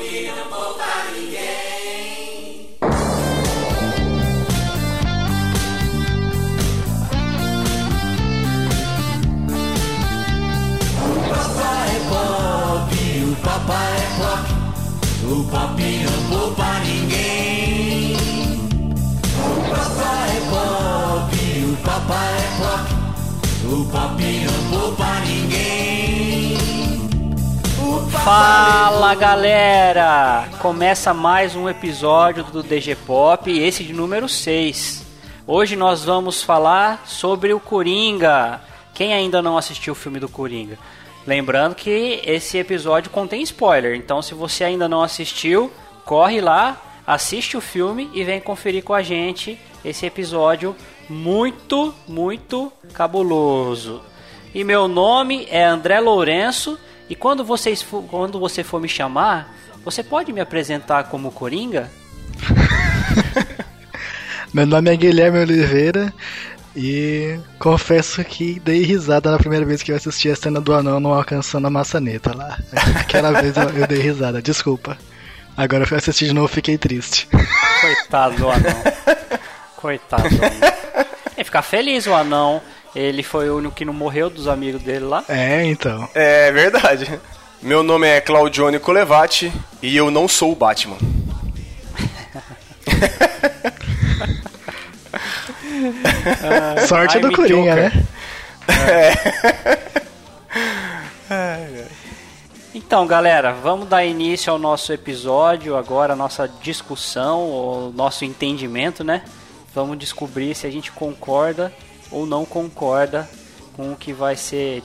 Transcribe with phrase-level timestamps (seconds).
[0.00, 2.68] pop não poupa ninguém.
[11.00, 12.90] O papai é pop,
[13.24, 14.46] o papai é pop,
[15.24, 18.16] o pop não poupa ninguém.
[19.36, 21.32] O papai é pop,
[21.64, 22.86] o papai é pop,
[23.66, 25.19] o pop não poupa ninguém.
[28.32, 30.48] Fala galera!
[30.62, 35.04] Começa mais um episódio do DG Pop, esse de número 6.
[35.44, 38.60] Hoje nós vamos falar sobre o Coringa.
[38.94, 40.78] Quem ainda não assistiu o filme do Coringa?
[41.26, 45.68] Lembrando que esse episódio contém spoiler, então se você ainda não assistiu,
[46.04, 50.76] corre lá, assiste o filme e vem conferir com a gente esse episódio
[51.08, 54.00] muito, muito cabuloso.
[54.54, 56.78] E meu nome é André Lourenço
[57.10, 59.52] e quando, vocês for, quando você for me chamar,
[59.84, 61.90] você pode me apresentar como Coringa?
[64.54, 66.14] Meu nome é Guilherme Oliveira
[66.76, 71.00] e confesso que dei risada na primeira vez que eu assisti a cena do anão
[71.00, 72.56] não alcançando a maçaneta lá.
[73.00, 74.96] Aquela vez eu, eu dei risada, desculpa.
[75.56, 77.28] Agora eu fui assistir de novo e fiquei triste.
[77.80, 78.84] Coitado do anão.
[79.74, 80.72] Coitado do anão.
[81.36, 82.62] Ele ficar feliz o anão.
[82.94, 85.24] Ele foi o único que não morreu dos amigos dele lá.
[85.28, 86.08] É, então.
[86.14, 87.20] É verdade.
[87.62, 90.96] Meu nome é Claudione Colevati e eu não sou o Batman.
[96.86, 97.92] Sorte I'm do Coringa, né?
[102.72, 109.04] Então, galera, vamos dar início ao nosso episódio agora, a nossa discussão, o nosso entendimento,
[109.04, 109.22] né?
[109.72, 111.72] Vamos descobrir se a gente concorda
[112.10, 113.28] ou não concorda
[113.76, 114.82] com o que vai ser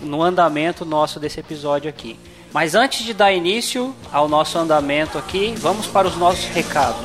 [0.00, 2.18] no andamento nosso desse episódio aqui.
[2.52, 7.00] Mas antes de dar início ao nosso andamento aqui, vamos para os nossos recados.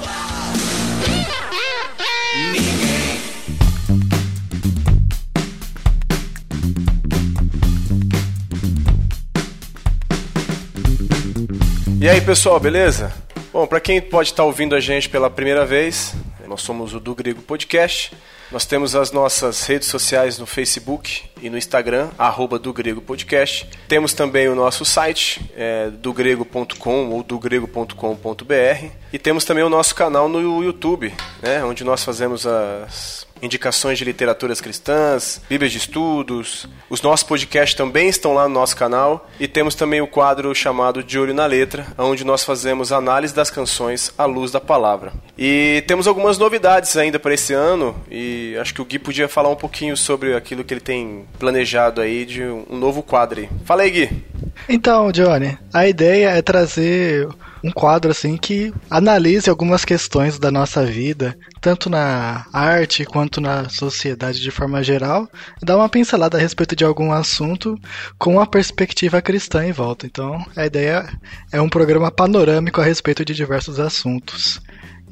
[12.01, 13.11] E aí, pessoal, beleza?
[13.51, 16.13] Bom, para quem pode estar ouvindo a gente pela primeira vez,
[16.47, 18.11] nós somos o Do Grego Podcast.
[18.51, 23.67] Nós temos as nossas redes sociais no Facebook e no Instagram, arroba do Grego Podcast.
[23.87, 28.89] Temos também o nosso site, é, dogrego.com ou dogrego.com.br.
[29.11, 34.05] E temos também o nosso canal no YouTube, né, onde nós fazemos as indicações de
[34.05, 36.67] literaturas cristãs, bíblias de estudos.
[36.89, 39.29] Os nossos podcasts também estão lá no nosso canal.
[39.39, 43.49] E temos também o quadro chamado De Olho na Letra, onde nós fazemos análise das
[43.49, 45.13] canções à luz da palavra.
[45.37, 47.95] E temos algumas novidades ainda para esse ano.
[48.09, 52.01] E acho que o Gui podia falar um pouquinho sobre aquilo que ele tem planejado
[52.01, 53.47] aí de um novo quadro.
[53.65, 54.23] Fala aí, Gui.
[54.69, 57.27] Então, Johnny, a ideia é trazer
[57.65, 63.67] um quadro assim que analise algumas questões da nossa vida, tanto na arte quanto na
[63.69, 65.27] sociedade de forma geral,
[65.59, 67.75] e dar uma pincelada a respeito de algum assunto
[68.19, 70.05] com uma perspectiva cristã em volta.
[70.05, 71.09] Então, a ideia
[71.51, 74.61] é um programa panorâmico a respeito de diversos assuntos.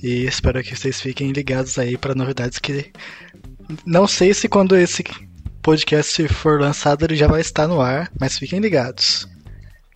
[0.04, 2.92] E espero que vocês fiquem ligados aí para novidades que
[3.84, 5.04] não sei se quando esse
[5.64, 9.28] podcast for lançado ele já vai estar no ar, mas fiquem ligados.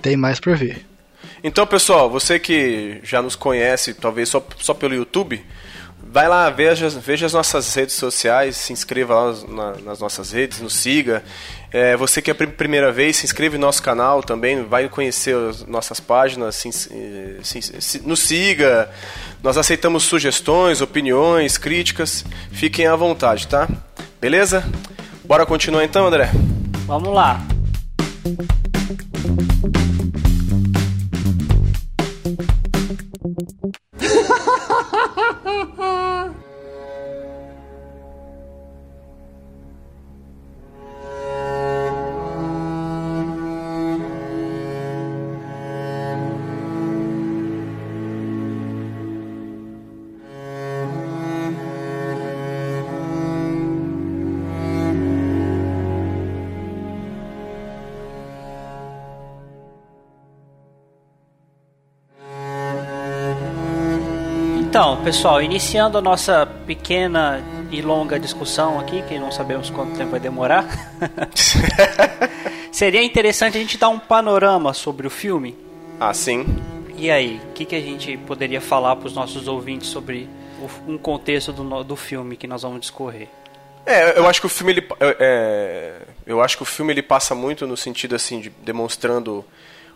[0.01, 0.96] Tem mais por vir.
[1.43, 5.43] Então, pessoal, você que já nos conhece, talvez só, só pelo YouTube,
[6.11, 10.59] vai lá, veja, veja as nossas redes sociais, se inscreva lá na- nas nossas redes,
[10.61, 11.23] nos siga.
[11.71, 14.87] É, você que é a prim- primeira vez, se inscreve no nosso canal também, vai
[14.89, 18.89] conhecer as nossas páginas, se, se- se- nos siga.
[19.43, 22.25] Nós aceitamos sugestões, opiniões, críticas.
[22.51, 23.67] Fiquem à vontade, tá?
[24.19, 24.63] Beleza?
[25.23, 26.31] Bora continuar então, André?
[26.87, 27.41] Vamos lá.
[65.07, 70.19] Pessoal, iniciando a nossa pequena e longa discussão aqui, que não sabemos quanto tempo vai
[70.19, 70.65] demorar.
[72.73, 75.55] Seria interessante a gente dar um panorama sobre o filme.
[75.97, 76.45] Ah, sim.
[76.97, 80.27] E aí, o que, que a gente poderia falar para os nossos ouvintes sobre
[80.61, 83.29] o- um contexto do, do filme que nós vamos discorrer?
[83.85, 87.33] É, eu acho que o filme ele, é, eu acho que o filme ele passa
[87.33, 89.45] muito no sentido assim de demonstrando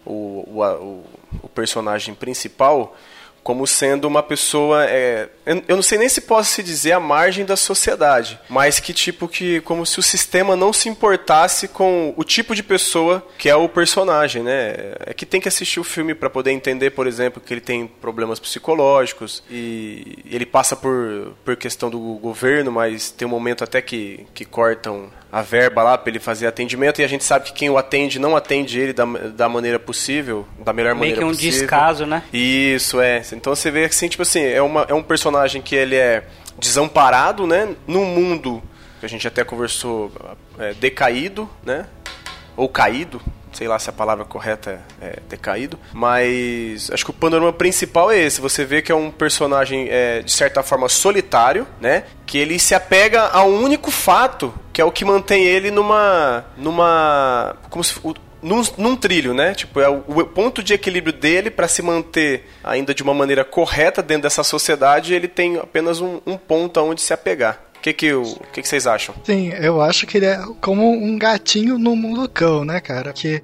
[0.06, 1.04] o, o, o,
[1.44, 2.96] o personagem principal
[3.44, 5.30] como sendo uma pessoa é,
[5.68, 9.28] eu não sei nem se posso se dizer à margem da sociedade mas que tipo
[9.28, 13.56] que como se o sistema não se importasse com o tipo de pessoa que é
[13.56, 14.94] o personagem né?
[15.06, 17.88] É que tem que assistir o filme para poder entender por exemplo que ele tem
[17.88, 23.82] problemas psicológicos e ele passa por por questão do governo mas tem um momento até
[23.82, 27.54] que que cortam a verba lá para ele fazer atendimento e a gente sabe que
[27.54, 31.26] quem o atende não atende ele da, da maneira possível, da melhor Meio maneira que
[31.26, 31.52] um possível.
[31.52, 32.24] descaso, né?
[32.34, 33.22] Isso, é.
[33.32, 36.24] Então você vê assim, tipo assim, é, uma, é um personagem que ele é
[36.60, 37.76] desamparado, né?
[37.88, 38.62] Num mundo
[39.00, 40.12] que a gente até conversou,
[40.60, 41.86] é, decaído, né?
[42.58, 43.22] Ou caído,
[43.54, 48.20] sei lá se a palavra correta é, decaído, mas acho que o panorama principal é
[48.20, 48.42] esse.
[48.42, 52.04] Você vê que é um personagem é, de certa forma solitário, né?
[52.26, 56.46] Que ele se apega a um único fato, que é o que mantém ele numa,
[56.58, 58.00] numa, como se
[58.42, 59.54] num, num, trilho, né?
[59.54, 63.46] Tipo, é o, o ponto de equilíbrio dele para se manter ainda de uma maneira
[63.46, 67.71] correta dentro dessa sociedade, ele tem apenas um, um ponto aonde se apegar.
[67.82, 69.16] O que, que, o que, que vocês acham?
[69.24, 73.12] Sim, eu acho que ele é como um gatinho no mundo cão, né, cara?
[73.12, 73.42] Que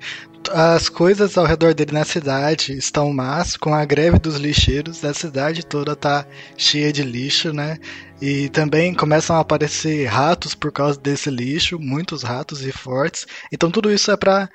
[0.52, 5.12] as coisas ao redor dele na cidade estão más, com a greve dos lixeiros, a
[5.12, 6.24] cidade toda tá
[6.56, 7.80] cheia de lixo, né?
[8.22, 13.26] E também começam a aparecer ratos por causa desse lixo, muitos ratos e fortes.
[13.52, 14.48] Então tudo isso é pra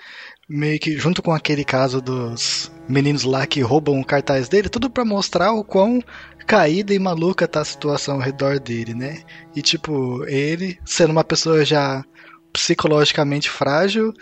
[0.53, 4.91] meio que junto com aquele caso dos meninos lá que roubam o cartaz dele, tudo
[4.91, 6.03] para mostrar o quão
[6.47, 9.23] caída e maluca tá a situação ao redor dele, né?
[9.57, 12.05] E tipo, ele, sendo uma pessoa já
[12.53, 14.13] psicologicamente frágil,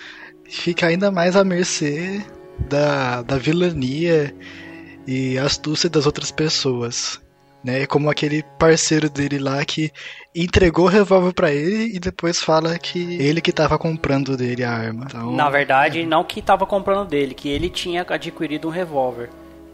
[0.49, 2.25] fica ainda mais à mercê
[2.69, 4.35] da, da vilania
[5.07, 7.21] e astúcia das outras pessoas.
[7.63, 9.93] Né, como aquele parceiro dele lá que
[10.35, 14.73] entregou o revólver para ele e depois fala que ele que tava comprando dele a
[14.73, 15.05] arma.
[15.07, 16.07] Então, Na verdade, é.
[16.07, 19.29] não que tava comprando dele, que ele tinha adquirido um revólver.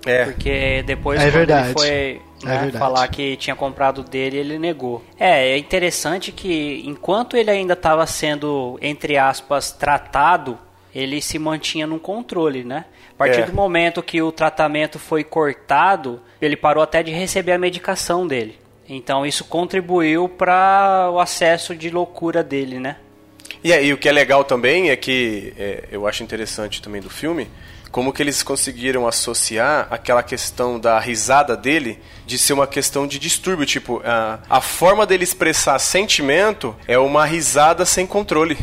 [0.04, 0.24] É.
[0.24, 1.68] Porque depois é quando verdade.
[1.68, 5.04] ele foi né, é falar que tinha comprado dele, ele negou.
[5.18, 10.58] É, é interessante que enquanto ele ainda estava sendo, entre aspas, tratado,
[10.94, 12.84] ele se mantinha no controle, né?
[13.12, 13.46] A partir É.
[13.46, 18.58] do momento que o tratamento foi cortado, ele parou até de receber a medicação dele.
[18.88, 22.96] Então isso contribuiu para o acesso de loucura dele, né?
[23.64, 27.10] E aí, o que é legal também é que é, eu acho interessante também do
[27.10, 27.48] filme,
[27.90, 33.18] como que eles conseguiram associar aquela questão da risada dele de ser uma questão de
[33.18, 38.58] distúrbio, tipo, a, a forma dele expressar sentimento é uma risada sem controle.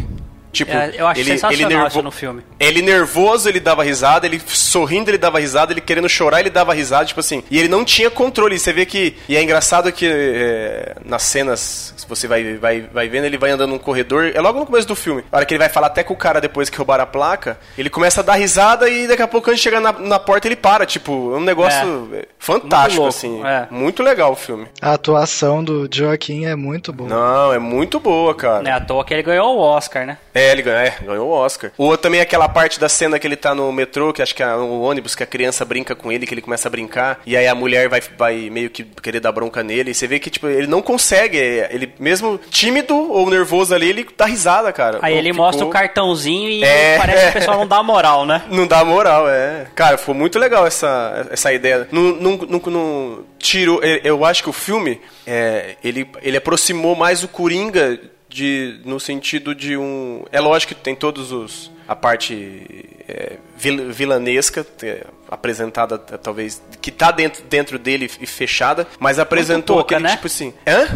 [0.53, 2.44] Tipo, É, eu acho ele, sensacional ele nervo- no filme.
[2.59, 6.73] Ele nervoso, ele dava risada, ele sorrindo, ele dava risada, ele querendo chorar, ele dava
[6.73, 7.44] risada, tipo assim.
[7.50, 8.57] E ele não tinha controle.
[8.59, 9.17] Você vê que.
[9.27, 13.50] E é engraçado que é, nas cenas, se você vai, vai, vai vendo, ele vai
[13.50, 14.31] andando num corredor.
[14.33, 15.23] É logo no começo do filme.
[15.31, 17.57] A hora que ele vai falar até com o cara depois que roubaram a placa,
[17.77, 20.47] ele começa a dar risada e daqui a pouco, antes de chegar na, na porta,
[20.47, 20.85] ele para.
[20.85, 23.44] Tipo, é um negócio é, fantástico, louco, assim.
[23.44, 23.67] é.
[23.71, 24.67] Muito legal o filme.
[24.79, 27.09] A atuação do Joaquim é muito boa.
[27.09, 28.61] Não, é muito boa, cara.
[28.61, 30.17] Não é à toa que ele ganhou o Oscar, né?
[30.33, 31.71] É, ele ganhou, é, ganhou o Oscar.
[31.77, 34.35] O outro também é aquela parte da cena que ele tá no metrô, que acho
[34.35, 37.19] que é o ônibus, que a criança brinca com ele, que ele começa a brincar,
[37.25, 40.19] e aí a mulher vai, vai meio que querer dar bronca nele, e você vê
[40.19, 44.71] que, tipo, ele não consegue, é, ele mesmo tímido ou nervoso ali, ele dá risada,
[44.73, 44.99] cara.
[45.01, 46.97] Aí ele Ficou- mostra o cartãozinho e É.
[46.97, 48.41] parece que o pessoal não dá moral, né?
[48.49, 49.67] Não dá moral, é.
[49.75, 51.87] Cara, foi muito legal essa, essa ideia.
[51.91, 53.81] Não, não, não, não tirou.
[53.83, 58.00] eu- Eu acho que o filme é, ele, ele aproximou mais o Coringa
[58.33, 60.25] de, no sentido de um.
[60.31, 61.71] É lógico que tem todos os.
[61.87, 62.65] A parte
[63.07, 69.77] é, vil- vilanesca é, apresentada, talvez, que tá dentro, dentro dele e fechada, mas apresentou
[69.77, 70.15] pouca, aquele né?
[70.15, 70.53] tipo assim.
[70.65, 70.87] Hã?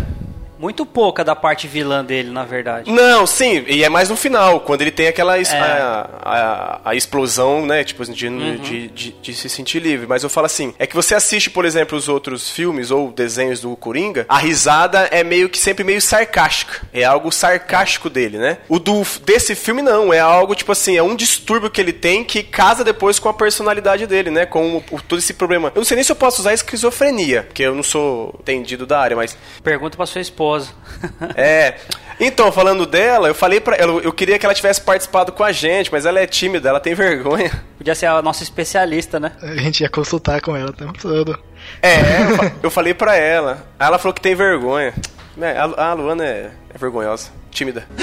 [0.59, 2.91] Muito pouca da parte vilã dele, na verdade.
[2.91, 5.59] Não, sim, e é mais no final, quando ele tem aquela es- É.
[5.59, 8.55] a, a, a explosão, né, tipo, de, Uhum.
[8.57, 10.07] de, de, de se sentir livre.
[10.07, 13.61] Mas eu falo assim, é que você assiste, por exemplo, os outros filmes ou desenhos
[13.61, 16.81] do Coringa, a risada é meio que sempre meio sarcástica.
[16.93, 18.57] É algo sarcástico dele, né?
[18.67, 22.23] O do, desse filme não, é algo tipo assim, é um distúrbio que ele tem
[22.23, 24.45] que casa depois com a personalidade dele, né?
[24.45, 25.71] Com o- o- todo esse problema.
[25.75, 28.99] Eu não sei nem se eu posso usar esquizofrenia, porque eu não sou entendido da
[28.99, 30.46] área, mas Pergunta pra sua esposa.
[31.35, 31.75] é.
[32.19, 35.51] Então, falando dela, eu falei pra ela, eu queria que ela tivesse participado com a
[35.51, 37.51] gente, mas ela é tímida, ela tem vergonha.
[37.77, 39.33] Podia ser a nossa especialista, né?
[39.41, 41.37] A gente ia consultar com ela o tempo todo.
[41.81, 41.97] É,
[42.31, 43.63] eu, fa- eu falei pra ela.
[43.79, 44.93] Aí ela falou que tem vergonha.
[45.39, 47.85] É, a, a Luana é, é vergonhosa, tímida.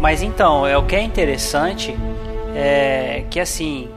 [0.00, 1.94] Mas então, é o que é interessante
[2.54, 3.88] é que assim,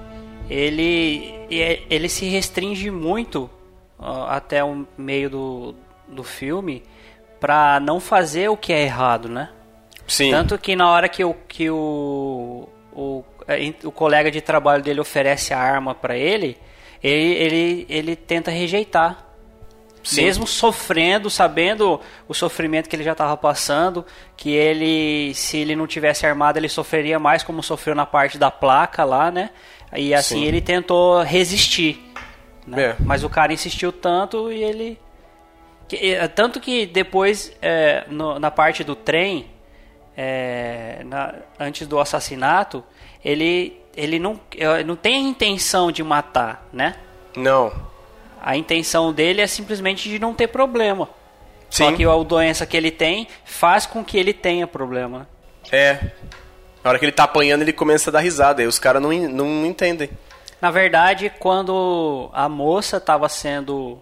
[0.49, 3.49] ele ele se restringe muito
[3.97, 5.75] ó, até o meio do,
[6.07, 6.83] do filme
[7.39, 9.49] pra não fazer o que é errado, né?
[10.07, 10.31] Sim.
[10.31, 14.99] Tanto que na hora que o, que o, o, é, o colega de trabalho dele
[14.99, 16.57] oferece a arma pra ele,
[17.01, 19.29] ele, ele, ele tenta rejeitar.
[20.03, 20.23] Sim.
[20.23, 24.05] Mesmo sofrendo, sabendo o sofrimento que ele já estava passando,
[24.35, 28.51] que ele, se ele não tivesse armado, ele sofreria mais como sofreu na parte da
[28.51, 29.51] placa lá, né?
[29.95, 30.45] E assim Sim.
[30.45, 31.99] ele tentou resistir.
[32.65, 32.81] né?
[32.91, 32.95] É.
[32.99, 34.99] Mas o cara insistiu tanto e ele.
[35.91, 39.47] eh, tanto que depois, é, no- na parte do trem,
[40.17, 42.83] é, na- antes do assassinato,
[43.23, 46.95] ele, ele não, eh, não tem a intenção de matar, né?
[47.35, 47.71] Não.
[48.41, 51.09] A intenção dele é simplesmente de não ter problema.
[51.69, 51.95] Só Sim.
[51.97, 55.27] que a doença que ele tem faz com que ele tenha problema.
[55.71, 56.11] É.
[56.83, 58.61] Na hora que ele tá apanhando, ele começa a dar risada.
[58.61, 60.09] Aí os caras não, não entendem.
[60.61, 63.99] Na verdade, quando a moça estava sendo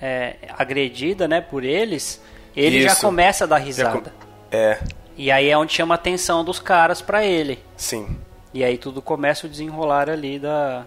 [0.00, 2.20] é, agredida, né, por eles,
[2.56, 3.00] ele já Isso.
[3.00, 3.98] começa a dar Já risada.
[4.10, 4.10] com-
[4.50, 4.78] É,
[5.16, 7.58] E aí é onde chama a atenção dos caras pra ele.
[7.76, 8.16] sim.
[8.52, 10.84] E aí tudo começa a desenrolar ali da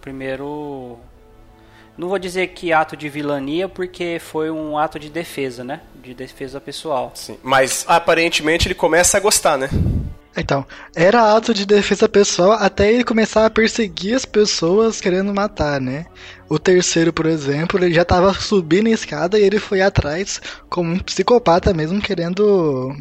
[0.00, 0.98] primeiro
[1.98, 5.80] não vou dizer que ato de vilania porque foi um ato de defesa, né?
[6.02, 7.12] De defesa pessoal.
[7.14, 7.38] sim.
[7.42, 9.68] Mas aparentemente ele começa a gostar, né?
[10.36, 15.80] Então, era ato de defesa pessoal até ele começar a perseguir as pessoas querendo matar,
[15.80, 16.06] né?
[16.48, 20.92] O terceiro, por exemplo, ele já tava subindo a escada e ele foi atrás como
[20.92, 22.94] um psicopata mesmo, querendo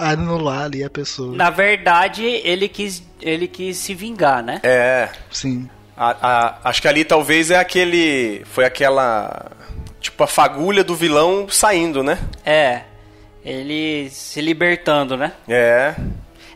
[0.00, 1.34] anular ali a pessoa.
[1.36, 4.60] Na verdade, ele quis ele quis se vingar, né?
[4.62, 5.08] É.
[5.30, 5.68] Sim.
[5.96, 8.42] A- a- acho que ali talvez é aquele.
[8.46, 9.50] Foi aquela.
[10.00, 12.18] Tipo, a fagulha do vilão saindo, né?
[12.44, 12.82] É.
[13.44, 15.32] Ele se libertando, né?
[15.48, 15.94] É.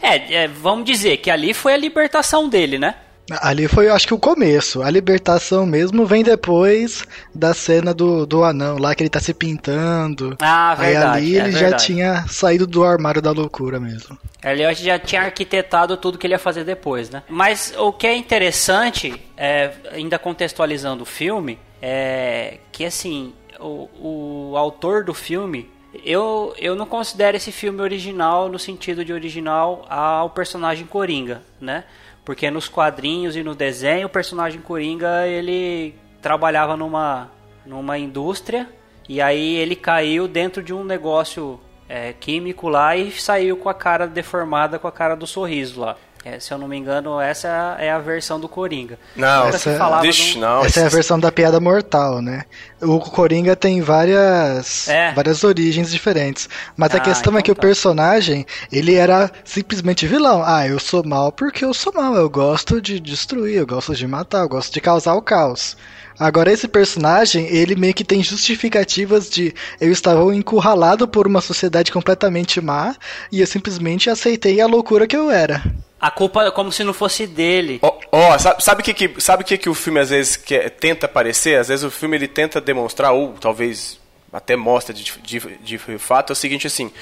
[0.00, 2.94] É, é, vamos dizer que ali foi a libertação dele, né?
[3.42, 4.82] Ali foi, eu acho que o começo.
[4.82, 9.34] A libertação mesmo vem depois da cena do, do anão lá, que ele tá se
[9.34, 10.36] pintando.
[10.40, 11.18] Ah, Aí verdade.
[11.18, 14.18] ali é ele já tinha saído do armário da loucura mesmo.
[14.42, 17.22] Ali eu acho que já tinha arquitetado tudo que ele ia fazer depois, né?
[17.28, 24.56] Mas o que é interessante, é, ainda contextualizando o filme, é que assim, o, o
[24.56, 25.68] autor do filme,
[26.04, 31.84] eu, eu não considero esse filme original no sentido de original ao personagem Coringa, né?
[32.24, 37.30] Porque nos quadrinhos e no desenho, o personagem Coringa, ele trabalhava numa,
[37.64, 38.68] numa indústria
[39.08, 43.74] e aí ele caiu dentro de um negócio é, químico lá e saiu com a
[43.74, 45.96] cara deformada, com a cara do sorriso lá.
[46.24, 48.98] É, se eu não me engano, essa é a versão do Coringa.
[49.16, 50.64] Não, essa- se falava Vixe, do- não.
[50.64, 52.44] Essa é a versão da piada mortal, né?
[52.82, 55.12] O Coringa tem várias É.
[55.12, 56.48] várias origens diferentes.
[56.76, 57.58] Mas a Ah, questão é então que tá.
[57.58, 60.42] o personagem, ele era simplesmente vilão.
[60.44, 62.14] Ah, eu sou mal porque eu sou mal.
[62.14, 65.76] Eu gosto de destruir, eu gosto de matar, eu gosto de causar o caos.
[66.18, 71.92] Agora, esse personagem, ele meio que tem justificativas de eu estava encurralado por uma sociedade
[71.92, 72.96] completamente má
[73.30, 75.62] e eu simplesmente aceitei a loucura que eu era.
[76.00, 77.80] A culpa é como se não fosse dele.
[77.82, 80.36] Ó, ó, sabe, sabe o que, que, sabe o que, que o filme às vezes
[80.36, 81.58] quer, tenta parecer?
[81.58, 83.98] Às vezes o filme ele tenta demonstrar, ou talvez
[84.32, 86.92] até mostra de, de, de fato, é o seguinte assim,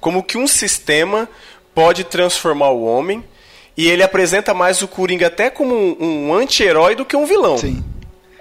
[0.00, 1.28] como que um sistema
[1.74, 3.22] pode transformar o homem
[3.76, 7.58] e ele apresenta mais o Coringa até como um, um anti-herói do que um vilão.
[7.58, 7.84] Sim.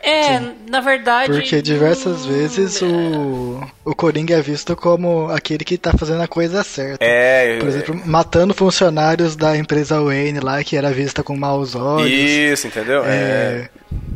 [0.06, 1.32] É, na verdade.
[1.32, 6.28] Porque diversas hum, vezes o, o Coringa é visto como aquele que tá fazendo a
[6.28, 7.04] coisa certa.
[7.04, 12.10] É, Por exemplo, matando funcionários da empresa Wayne lá, que era vista com maus olhos.
[12.12, 13.04] isso, entendeu?
[13.04, 13.70] É,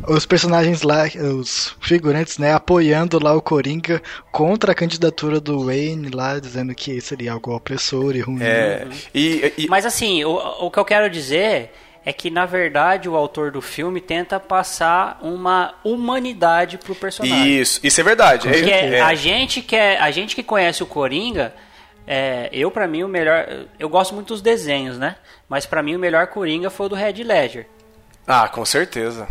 [0.06, 1.04] Os personagens lá,
[1.38, 7.00] os figurantes, né, apoiando lá o Coringa contra a candidatura do Wayne lá, dizendo que
[7.00, 8.42] seria algo opressor e ruim.
[8.42, 10.34] É, e, e- Mas assim, o,
[10.66, 11.72] o que eu quero dizer
[12.10, 17.60] é que na verdade o autor do filme tenta passar uma humanidade pro personagem.
[17.60, 18.48] isso, isso é verdade.
[18.48, 19.00] É, Porque é.
[19.00, 21.54] a gente que é, a gente que conhece o Coringa,
[22.04, 23.46] é, eu pra mim o melhor,
[23.78, 25.14] eu gosto muito dos desenhos, né?
[25.48, 27.66] Mas pra mim o melhor Coringa foi o do Red Ledger.
[28.26, 29.28] Ah, com certeza.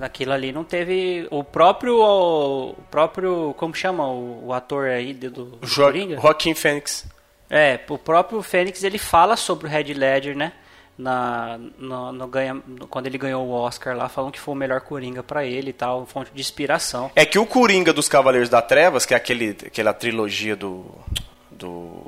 [0.00, 5.30] Aquilo ali não teve o próprio o próprio como chama o, o ator aí do,
[5.30, 6.18] do Jo Coringa?
[6.18, 7.04] Joaquim Fênix.
[7.50, 10.52] É, o próprio Fênix ele fala sobre o Red Ledger, né?
[11.00, 14.82] Na, no, no ganha, quando ele ganhou o Oscar lá, falam que foi o melhor
[14.82, 17.10] Coringa pra ele e tal, fonte de inspiração.
[17.16, 20.84] É que o Coringa dos Cavaleiros da Trevas, que é aquele, aquela trilogia do.
[21.50, 22.04] do.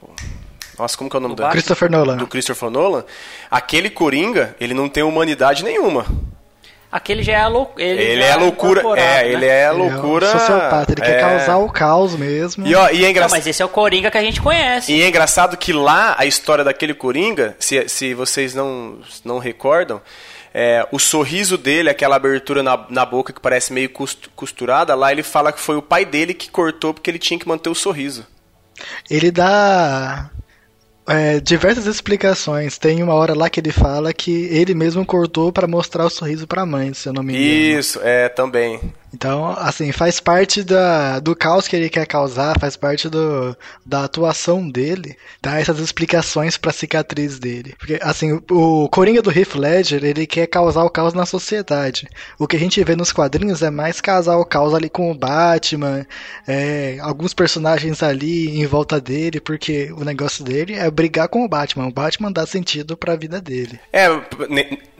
[0.78, 1.44] Nossa, como que é o nome Do da.
[1.44, 1.52] Batman?
[1.52, 2.16] Christopher Nolan.
[2.16, 3.04] Do Christopher Nolan.
[3.50, 6.04] Aquele Coringa, ele não tem humanidade nenhuma.
[6.92, 8.80] Aquele já é a lou- ele, Ele é a loucura.
[8.80, 9.32] incorporado, É, né?
[9.32, 10.26] ele é a Ele loucura.
[10.26, 11.20] É um sociopata, ele quer é.
[11.20, 12.66] causar o caos mesmo.
[12.66, 13.30] E, ó, e é Não, engraçado.
[13.30, 14.92] mas esse é o Coringa que a gente conhece.
[14.92, 20.02] E é engraçado que lá a história daquele Coringa, se, se vocês não, não recordam,
[20.52, 23.88] é, o sorriso dele, aquela abertura na, na boca que parece meio
[24.36, 27.48] costurada, lá ele fala que foi o pai dele que cortou porque ele tinha que
[27.48, 28.26] manter o sorriso.
[29.08, 30.28] Ele dá.
[31.12, 32.78] É, diversas explicações.
[32.78, 36.46] Tem uma hora lá que ele fala que ele mesmo cortou para mostrar o sorriso
[36.46, 37.78] pra mãe, se eu não me engano.
[37.78, 38.80] Isso, é, também.
[39.14, 44.04] Então, assim, faz parte da, do caos que ele quer causar, faz parte do, da
[44.04, 47.74] atuação dele, dar essas explicações pra cicatriz dele.
[47.78, 52.08] Porque, assim, o, Coringa do Heath Ledger, ele quer causar o caos na sociedade.
[52.38, 55.14] O que a gente vê nos quadrinhos é mais causar o caos ali com o
[55.14, 56.06] Batman,
[56.48, 61.48] é, alguns personagens ali em volta dele, porque o negócio dele é brigar com o
[61.48, 61.86] Batman.
[61.86, 63.78] O Batman dá sentido pra vida dele.
[63.92, 64.08] É,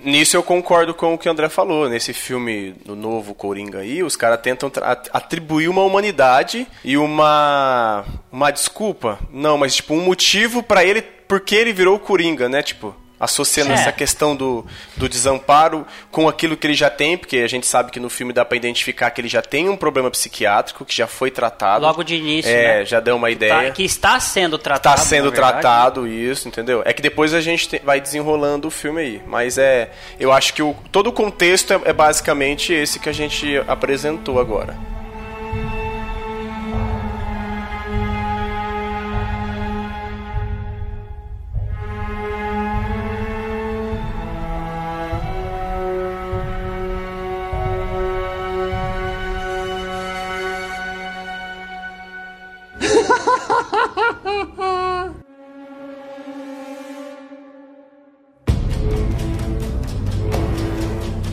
[0.04, 1.88] nisso eu concordo com o que o André falou.
[1.88, 4.70] Nesse filme do novo Coringa aí, os caras tentam
[5.12, 9.18] atribuir uma humanidade e uma uma desculpa.
[9.30, 12.62] Não, mas tipo um motivo pra ele porque ele virou o Coringa, né?
[12.62, 13.74] Tipo, associando É.
[13.74, 17.90] essa questão do, do desamparo com aquilo que ele já tem, porque a gente sabe
[17.90, 21.06] que no filme dá pra identificar que ele já tem um problema psiquiátrico que já
[21.06, 21.86] foi tratado.
[21.86, 22.84] Logo de início, É, né?
[22.84, 23.66] já deu uma ideia.
[23.68, 24.94] Tá- que está sendo tratado.
[24.96, 26.82] Está sendo tratado isso, entendeu?
[26.84, 29.22] É que depois a gente te- vai desenrolando o filme aí.
[29.26, 29.90] Mas é.
[30.18, 34.40] Eu acho que o, todo o contexto é, é basicamente esse que a gente apresentou
[34.40, 34.76] agora.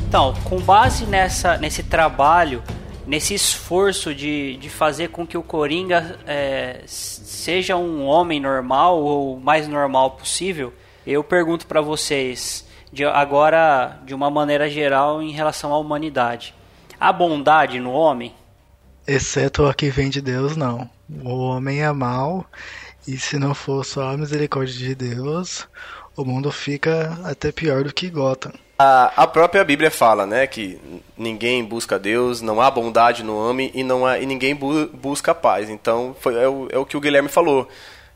[0.09, 2.63] Então, com base nessa, nesse trabalho,
[3.05, 9.37] nesse esforço de, de fazer com que o Coringa é, seja um homem normal ou
[9.37, 10.73] o mais normal possível,
[11.05, 16.55] eu pergunto pra vocês, de, agora de uma maneira geral, em relação à humanidade:
[16.99, 18.33] há bondade no homem?
[19.05, 20.89] Exceto a que vem de Deus, não.
[21.23, 22.43] O homem é mau,
[23.07, 25.67] e se não for só a misericórdia de Deus,
[26.17, 28.53] o mundo fica até pior do que Gotham.
[28.81, 30.79] A, a própria Bíblia fala, né, que
[31.17, 35.35] ninguém busca Deus, não há bondade no homem e, não há, e ninguém bu- busca
[35.35, 35.69] paz.
[35.69, 37.67] Então, foi, é, o, é o que o Guilherme falou.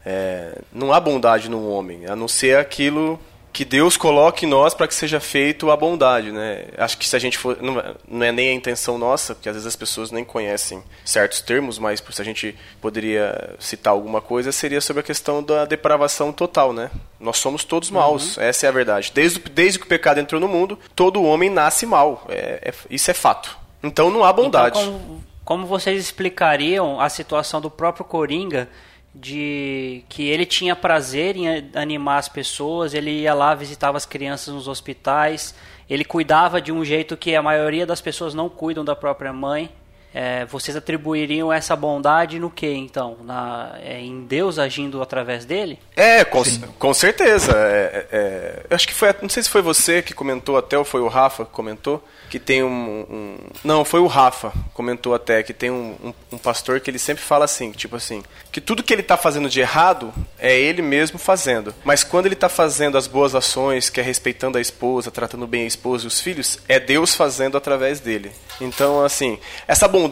[0.05, 3.19] É, não há bondade no homem, a não ser aquilo
[3.53, 6.65] que Deus coloque em nós para que seja feito a bondade, né?
[6.75, 9.47] Acho que se a gente for, não, é- não é nem a intenção nossa, porque
[9.47, 14.19] às vezes as pessoas nem conhecem certos termos, mas se a gente poderia citar alguma
[14.19, 16.89] coisa, seria sobre a questão da depravação total, né?
[17.19, 19.11] Nós somos todos maus, essa é a verdade.
[19.13, 23.11] Desde, desde que o pecado entrou no mundo, todo homem nasce mal, é- é- isso
[23.11, 23.55] é fato.
[23.83, 24.79] Então não há bondade.
[24.79, 28.67] Então, como, como vocês explicariam a situação do próprio Coringa
[29.13, 34.53] de que ele tinha prazer em animar as pessoas, ele ia lá, visitava as crianças
[34.53, 35.53] nos hospitais,
[35.89, 39.69] ele cuidava de um jeito que a maioria das pessoas não cuidam da própria mãe.
[40.13, 43.17] É, vocês atribuiriam essa bondade no que então?
[43.23, 45.79] Na, é, em Deus agindo através dele?
[45.95, 46.43] É, com,
[46.77, 47.51] com certeza.
[47.55, 49.13] É, é, eu acho que foi.
[49.21, 52.39] Não sei se foi você que comentou até, ou foi o Rafa que comentou, que
[52.39, 52.69] tem um.
[53.09, 56.99] um- não, foi o Rafa comentou até, que tem um, um, um pastor que ele
[56.99, 60.81] sempre fala assim, tipo assim, que tudo que ele tá fazendo de errado é ele
[60.81, 61.73] mesmo fazendo.
[61.83, 65.63] Mas quando ele tá fazendo as boas ações, que é respeitando a esposa, tratando bem
[65.63, 68.31] a esposa e os filhos, é Deus fazendo através dele.
[68.61, 70.02] Então, assim, essa bondade,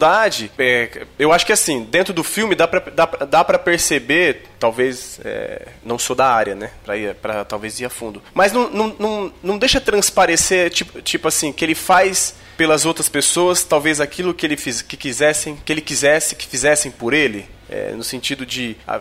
[0.58, 5.20] é, eu acho que assim, dentro do filme dá pra, dá, dá pra perceber, talvez,
[5.24, 8.70] é, não sou da área, né, pra, ir, pra talvez ir a fundo, mas não,
[8.70, 14.00] não, não, não deixa transparecer, tipo, tipo assim, que ele faz pelas outras pessoas, talvez
[14.00, 18.04] aquilo que ele fiz, que quisessem, que ele quisesse que fizessem por ele, é, no
[18.04, 19.00] sentido de a-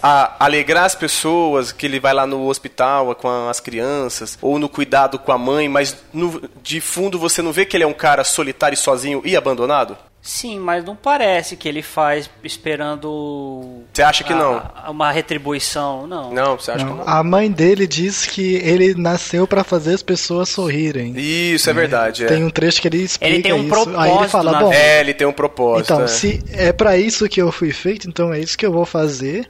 [0.00, 4.68] a- alegrar as pessoas, que ele vai lá no hospital com as crianças, ou no
[4.68, 7.92] cuidado com a mãe, mas no- de fundo você não vê que ele é um
[7.92, 9.98] cara solitário sozinho e abandonado?
[10.26, 13.82] Sim, mas não parece que ele faz esperando.
[13.92, 14.90] Você acha que a- não?
[14.90, 16.32] Uma retribuição, não.
[16.32, 17.08] Não, você acha Não, que não?
[17.14, 21.12] a mãe dele diz que ele nasceu pra fazer as pessoas sorrirem.
[21.16, 22.24] Isso, é verdade.
[22.24, 22.28] É.
[22.28, 23.68] Tem um trecho que ele explica Ele tem um isso.
[23.68, 25.92] propósito Aí ele fala, bom, É, ele tem um propósito.
[25.92, 26.08] então, é.
[26.08, 29.46] se é pra isso que eu fui feito, então é isso que eu vou fazer.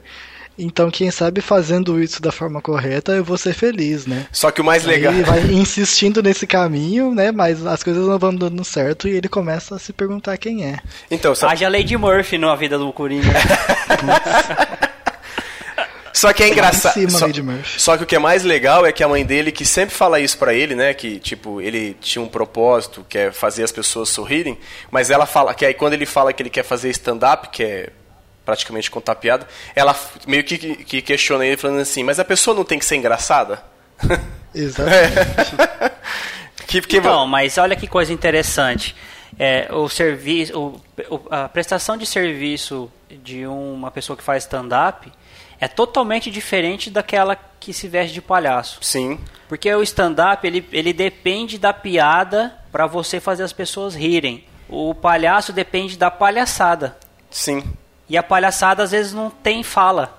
[0.57, 4.25] Então, quem sabe fazendo isso da forma correta, eu vou ser feliz, né?
[4.31, 5.13] Só que o mais legal.
[5.13, 7.31] Ele vai insistindo nesse caminho, né?
[7.31, 10.79] Mas as coisas não vão dando certo e ele começa a se perguntar quem é.
[11.11, 13.33] Então, só, Haja Lady Murphy na vida do Coringa.
[16.13, 16.93] só que é engraçado.
[16.93, 17.81] Cima, Só, Lady Murphy.
[17.81, 20.21] só que o que é mais legal é que a mãe dele, que sempre fala
[20.21, 20.93] isso pra ele, né?
[20.93, 24.57] Que, tipo, ele tinha um propósito, que é fazer as pessoas sorrirem.
[24.89, 27.89] Mas ela fala que aí quando ele fala que ele quer fazer stand-up, que é
[28.45, 29.95] praticamente contar piada, ela
[30.27, 33.63] meio que, que questiona ele falando assim, mas a pessoa não tem que ser engraçada?
[34.53, 35.55] Exatamente.
[36.67, 38.95] que, porque Então, mas olha que coisa interessante.
[39.37, 40.81] É, o serviço,
[41.29, 45.11] a prestação de serviço de uma pessoa que faz stand-up
[45.59, 48.79] é totalmente diferente daquela que se veste de palhaço.
[48.81, 49.19] Sim.
[49.49, 54.45] Porque o stand-up, ele, ele depende da piada para você fazer as pessoas rirem.
[54.69, 56.97] O palhaço depende da palhaçada.
[57.29, 57.63] Sim.
[58.09, 60.17] E a palhaçada às vezes não tem fala.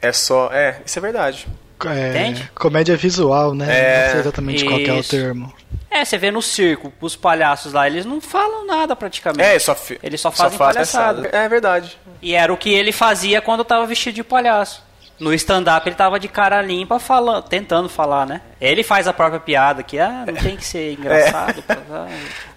[0.00, 0.50] É só.
[0.52, 1.46] É, isso é verdade.
[1.86, 2.50] É, Entende?
[2.54, 3.66] comédia visual, né?
[3.68, 5.10] É, não sei exatamente qual que é o isso.
[5.10, 5.52] termo.
[5.90, 9.42] É, você vê no circo, os palhaços lá, eles não falam nada praticamente.
[9.44, 9.74] É, só.
[9.74, 11.28] fi- Eles só fazem faz palhaçada.
[11.32, 11.98] É verdade.
[12.22, 14.82] E era o que ele fazia quando tava vestido de palhaço.
[15.18, 18.40] No stand-up ele tava de cara limpa falando, tentando falar, né?
[18.64, 21.62] Ele faz a própria piada que ah, não tem que ser engraçado.
[21.62, 22.08] pô, ah,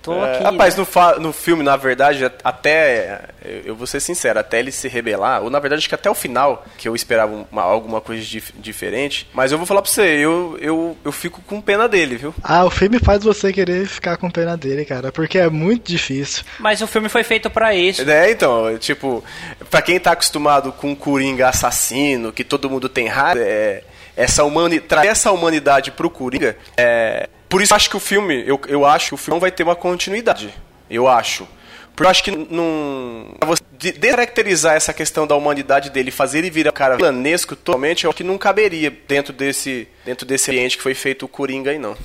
[0.04, 0.44] tô É, aqui.
[0.44, 0.80] rapaz, né?
[0.82, 3.22] no, fa- no filme, na verdade, até.
[3.66, 6.16] Eu vou ser sincero, até ele se rebelar, ou na verdade, acho que até o
[6.16, 9.28] final, que eu esperava uma- alguma coisa dif- diferente.
[9.34, 12.34] Mas eu vou falar pra você, eu, eu, eu fico com pena dele, viu?
[12.44, 16.44] Ah, o filme faz você querer ficar com pena dele, cara, porque é muito difícil.
[16.60, 18.08] Mas o filme foi feito pra isso.
[18.10, 19.24] É, então, tipo,
[19.70, 23.84] pra quem tá acostumado com um Coringa assassino, que todo mundo tem raiva, é,
[24.16, 28.60] essa humani trazer essa humanidade pro Coringa, é, por isso acho que o filme, eu,
[28.68, 30.54] eu acho que o filme não vai ter uma continuidade,
[30.90, 31.48] eu acho.
[31.96, 33.36] Porque eu acho que não.
[33.40, 37.56] pra você de- descaracterizar essa questão da humanidade dele, fazer ele virar um cara vilanesco
[37.56, 41.28] totalmente, eu acho que não caberia dentro desse, dentro desse ambiente que foi feito o
[41.30, 41.96] Coringa aí, não.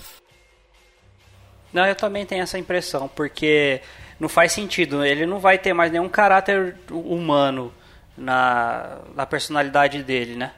[1.73, 3.81] Não, eu também tenho essa impressão, porque
[4.19, 5.05] não faz sentido.
[5.05, 7.73] Ele não vai ter mais nenhum caráter humano
[8.17, 10.53] na, na personalidade dele, né?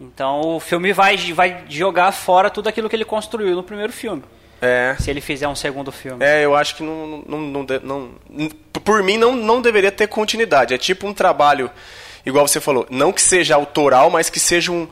[0.00, 4.22] Então o filme vai, vai jogar fora tudo aquilo que ele construiu no primeiro filme.
[4.60, 4.96] É.
[4.98, 6.24] Se ele fizer um segundo filme.
[6.24, 7.22] É, eu acho que não.
[7.26, 8.48] não, não, não-
[8.84, 10.72] por mim, não, não deveria ter continuidade.
[10.74, 11.70] É tipo um trabalho,
[12.24, 14.86] igual você falou, não que seja autoral, mas que seja um.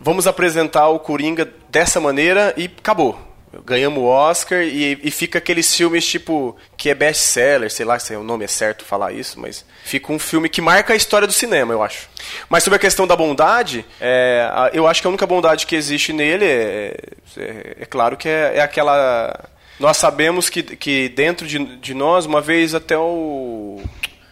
[0.00, 3.18] Vamos apresentar o Coringa dessa maneira e acabou.
[3.64, 6.56] Ganhamos o Oscar e, e fica aqueles filmes tipo.
[6.76, 10.18] que é best-seller, sei lá se o nome é certo falar isso, mas fica um
[10.18, 12.08] filme que marca a história do cinema, eu acho.
[12.48, 16.12] Mas sobre a questão da bondade, é, eu acho que a única bondade que existe
[16.12, 16.96] nele é,
[17.36, 19.48] é, é claro que é, é aquela.
[19.78, 23.82] Nós sabemos que, que dentro de, de nós, uma vez até o,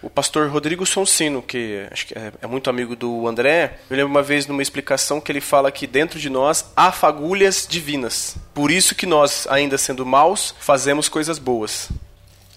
[0.05, 4.11] o pastor Rodrigo Sonsino, que acho que é, é muito amigo do André, eu lembro
[4.11, 8.37] uma vez numa explicação que ele fala que dentro de nós há fagulhas divinas.
[8.53, 11.89] Por isso que nós, ainda sendo maus, fazemos coisas boas.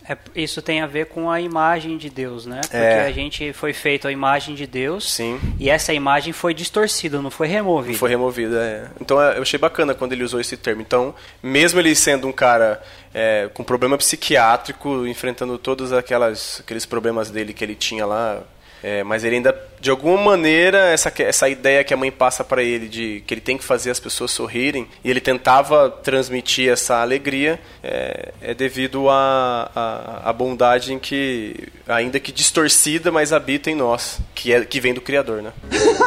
[0.09, 2.61] É, isso tem a ver com a imagem de Deus, né?
[2.61, 3.05] Porque É.
[3.05, 5.39] a gente foi feito a imagem de Deus Sim.
[5.59, 7.97] e essa imagem foi distorcida, não foi removida.
[7.97, 8.87] Foi removida, é.
[9.01, 10.81] Então é, eu achei bacana quando ele usou esse termo.
[10.81, 12.81] Então, mesmo ele sendo um cara
[13.13, 18.41] é, com problema psiquiátrico, enfrentando todos aquelas, aqueles problemas dele que ele tinha lá,
[18.83, 22.63] é, mas ele ainda, de alguma maneira, essa, essa ideia que a mãe passa para
[22.63, 27.01] ele de que ele tem que fazer as pessoas sorrirem, e ele tentava transmitir essa
[27.01, 34.19] alegria, é, é devido à bondade em que, ainda que distorcida, mas habita em nós,
[34.35, 35.53] que, é, que vem do Criador, né?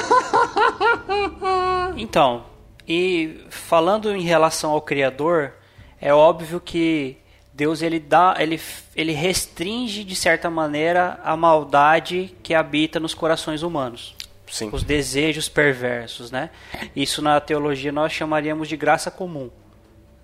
[1.96, 2.46] Então,
[2.88, 5.52] e falando em relação ao Criador,
[6.00, 7.16] é óbvio que
[7.60, 8.58] Deus ele dá, ele,
[8.96, 14.16] ele restringe de certa maneira a maldade que habita nos corações humanos,
[14.50, 14.70] Sim.
[14.72, 16.48] os desejos perversos, né?
[16.96, 19.50] Isso na teologia nós chamaríamos de graça comum,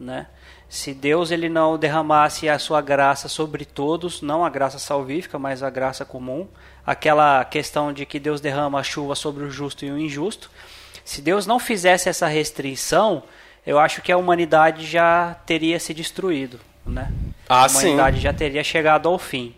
[0.01, 0.29] né?
[0.67, 5.63] Se Deus ele não derramasse a sua graça sobre todos, não a graça salvífica, mas
[5.63, 6.49] a graça comum,
[6.87, 10.51] aquela questão de que Deus derrama a chuva sobre o justo e o injusto,
[11.05, 13.25] se Deus não fizesse essa restrição,
[13.67, 17.13] eu acho que a humanidade já teria se destruído, né?
[17.49, 17.79] Ah, a sim.
[17.79, 19.55] humanidade já teria chegado ao fim.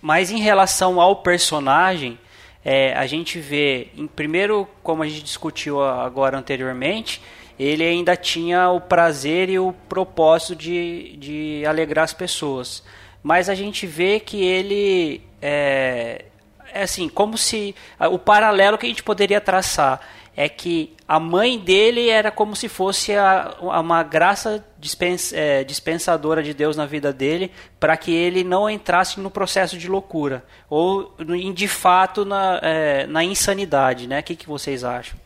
[0.00, 2.18] Mas em relação ao personagem,
[2.64, 7.20] é, a gente vê, em primeiro, como a gente discutiu agora anteriormente,
[7.58, 12.82] ele ainda tinha o prazer e o propósito de, de alegrar as pessoas.
[13.22, 16.24] Mas a gente vê que ele é,
[16.72, 17.74] é assim, como se
[18.10, 20.00] o paralelo que a gente poderia traçar
[20.36, 25.62] é que a mãe dele era como se fosse a, a- uma graça dispens, é,
[25.64, 30.44] dispensadora de Deus na vida dele para que ele não entrasse no processo de loucura
[30.68, 31.14] ou
[31.54, 34.20] de fato na, é, na insanidade, né?
[34.20, 35.16] O que, que vocês acham?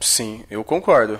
[0.00, 1.18] Sim, eu concordo.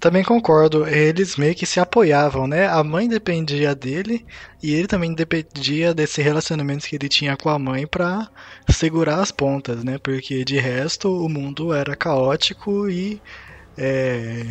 [0.00, 2.66] Também concordo, eles meio que se apoiavam, né?
[2.68, 4.26] A mãe dependia dele
[4.62, 8.28] e ele também dependia desse relacionamento que ele tinha com a mãe pra
[8.70, 9.98] segurar as pontas, né?
[9.98, 13.22] Porque de resto o mundo era caótico e
[13.76, 14.44] é,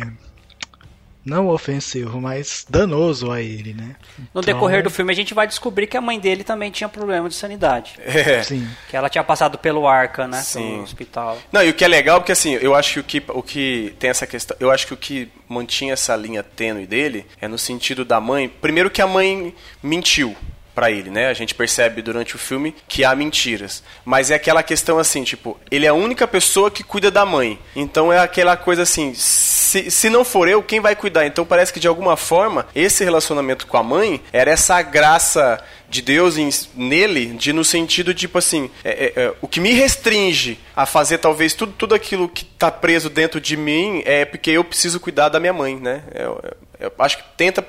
[1.26, 3.96] não ofensivo, mas danoso a ele, né?
[4.32, 6.88] No Então, decorrer do filme a gente vai descobrir que a mãe dele também tinha
[6.88, 8.42] problema de sanidade, É.
[8.44, 8.66] Sim.
[8.88, 10.40] que ela tinha passado pelo Arca, né?
[10.40, 10.80] Sim.
[10.82, 11.36] Hospital.
[11.50, 13.94] Não, e o que é legal, porque assim, eu acho que o que, o que
[13.98, 17.58] tem essa questão, eu acho que o que mantinha essa linha tênue dele é no
[17.58, 20.36] sentido da mãe, primeiro que a mãe mentiu,
[20.76, 21.28] para ele, né?
[21.28, 23.82] A gente percebe durante o filme que há mentiras.
[24.04, 27.58] Mas é aquela questão assim, tipo, ele é a única pessoa que cuida da mãe.
[27.74, 31.24] Então é aquela coisa assim, se, se não for eu, quem vai cuidar?
[31.24, 36.02] Então parece que de alguma forma esse relacionamento com a mãe era essa graça de
[36.02, 40.60] Deus em, nele, de no sentido tipo assim, é, é, é, o que me restringe
[40.74, 44.62] a fazer talvez tudo, tudo aquilo que está preso dentro de mim é porque eu
[44.62, 46.02] preciso cuidar da minha mãe, né?
[46.14, 47.64] Eu, eu, eu acho que tenta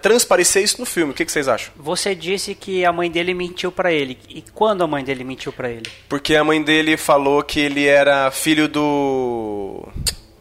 [0.00, 1.12] transparecer isso no filme.
[1.12, 1.72] O que, que, vocês acham?
[1.76, 4.18] Você disse que a mãe dele mentiu para ele.
[4.28, 5.90] E quando a mãe dele mentiu para ele?
[6.08, 9.86] Porque a mãe dele falou que ele era filho do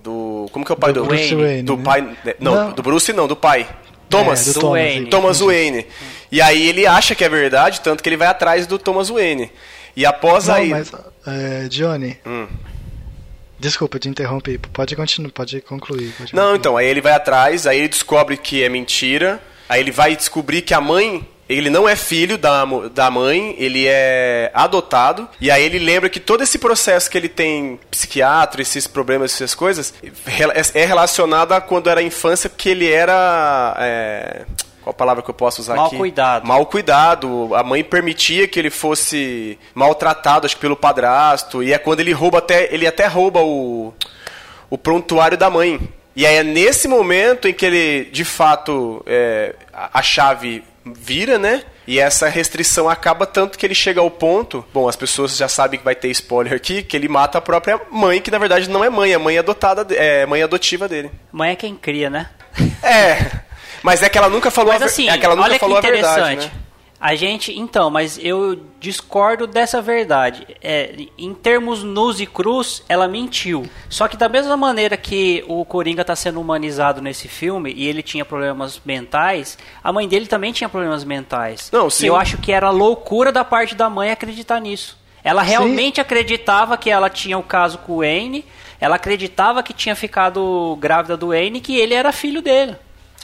[0.03, 1.83] do como que é o pai do, do Bruce Wayne, do né?
[1.83, 2.71] pai não, Não.
[2.71, 3.69] do Bruce não do pai
[4.09, 5.09] Thomas É, do Thomas, Wayne.
[5.11, 5.85] Thomas Wayne
[6.31, 9.51] e aí ele acha que é verdade tanto que ele vai atrás do Thomas Wayne
[9.95, 10.91] e após Não, aí mas,
[11.27, 12.47] é, Johnny, Hum.
[13.61, 16.11] Desculpa te interromper, pode continuar, pode concluir.
[16.17, 16.57] pode Não, concluir.
[16.59, 20.61] então, aí ele vai atrás, aí ele descobre que é mentira, aí ele vai descobrir
[20.63, 21.25] que a mãe.
[21.49, 25.27] Ele não é filho da, da mãe, ele é adotado.
[25.41, 29.53] E aí ele lembra que todo esse processo que ele tem psiquiatra, esses problemas, essas
[29.53, 29.93] coisas,
[30.73, 33.75] é relacionado a quando era infância, porque ele era.
[33.79, 34.45] é,
[34.83, 35.97] qual palavra que eu posso usar Mal aqui?
[35.97, 36.47] cuidado.
[36.47, 37.55] Mal cuidado.
[37.55, 41.61] A mãe permitia que ele fosse maltratado, acho que pelo padrasto.
[41.61, 42.73] E é quando ele rouba até.
[42.73, 43.93] Ele até rouba o
[44.71, 45.79] o prontuário da mãe.
[46.15, 51.37] E aí é nesse momento em que ele, de fato, é, a, a chave vira,
[51.37, 51.63] né?
[51.85, 54.65] E essa restrição acaba tanto que ele chega ao ponto.
[54.73, 57.79] Bom, as pessoas já sabem que vai ter spoiler aqui, que ele mata a própria
[57.91, 61.11] mãe, que na verdade não é mãe, é mãe adotada, é mãe adotiva dele.
[61.31, 62.29] Mãe é quem cria, né?
[62.81, 63.41] É.
[63.83, 65.53] Mas é que ela nunca falou Mas a ver- assim, é que ela nunca olha
[65.55, 66.53] que falou a verdade, interessante.
[66.53, 66.61] né?
[67.03, 70.45] A gente, então, mas eu discordo dessa verdade.
[70.61, 73.67] É, em termos nus e cruz, ela mentiu.
[73.89, 78.03] Só que da mesma maneira que o Coringa está sendo humanizado nesse filme e ele
[78.03, 81.69] tinha problemas mentais, a mãe dele também tinha problemas mentais.
[81.73, 82.05] Não, E sim.
[82.05, 84.95] eu acho que era loucura da parte da mãe acreditar nisso.
[85.23, 88.45] Ela realmente acreditava que ela tinha o caso com o Wayne,
[88.79, 92.75] ela acreditava que tinha ficado grávida do Wayne e que ele era filho dele.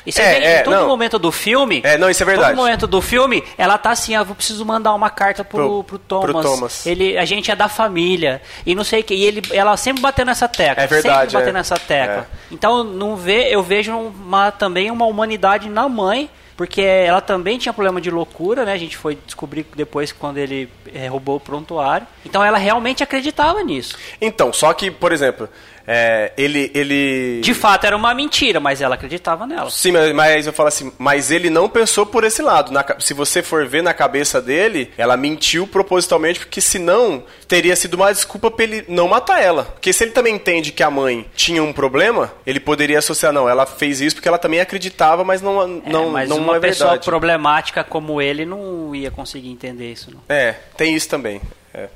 [0.08, 0.88] E você É, vê é, em todo não.
[0.88, 1.82] momento do filme.
[1.84, 2.50] É, não, isso é verdade.
[2.56, 5.84] Todo momento do filme, ela tá assim, ah, eu preciso mandar uma carta pro, Pro-
[5.84, 6.32] pro Thomas.
[6.32, 6.86] pro Thomas.
[6.86, 8.42] Ele, a gente é da família.
[8.66, 9.14] E não sei o que.
[9.14, 10.82] E ele, ela sempre batendo nessa tecla.
[10.84, 11.60] É verdade, Sempre batendo é.
[11.60, 12.28] nessa tecla.
[12.32, 12.54] É.
[12.54, 16.30] Então, não vê, eu vejo uma, também uma humanidade na mãe.
[16.56, 18.74] Porque ela também tinha problema de loucura, né?
[18.74, 22.08] A gente foi descobrir depois quando ele eh, roubou o prontuário.
[22.26, 23.96] Então ela realmente acreditava nisso.
[24.20, 25.48] Então, só que, por exemplo,
[25.88, 27.40] é, ele, ele.
[27.42, 29.70] De fato era uma mentira, mas ela acreditava nela.
[29.72, 32.72] Sim, mas, mas eu falo assim, mas ele não pensou por esse lado.
[32.74, 37.94] Na se você for ver na cabeça dele, ela mentiu propositalmente, porque senão teria sido
[37.94, 39.64] uma desculpa pra ele não matar ela.
[39.64, 43.48] Porque se ele também entende que a mãe tinha um problema, ele poderia associar, não,
[43.48, 46.60] ela fez isso porque ela também acreditava, mas não, É, não, mas não uma é
[46.60, 47.06] pessoa verdade.
[47.06, 50.22] problemática como ele não ia conseguir entender isso, não.
[50.28, 51.40] É, tem isso também.
[51.74, 51.88] é.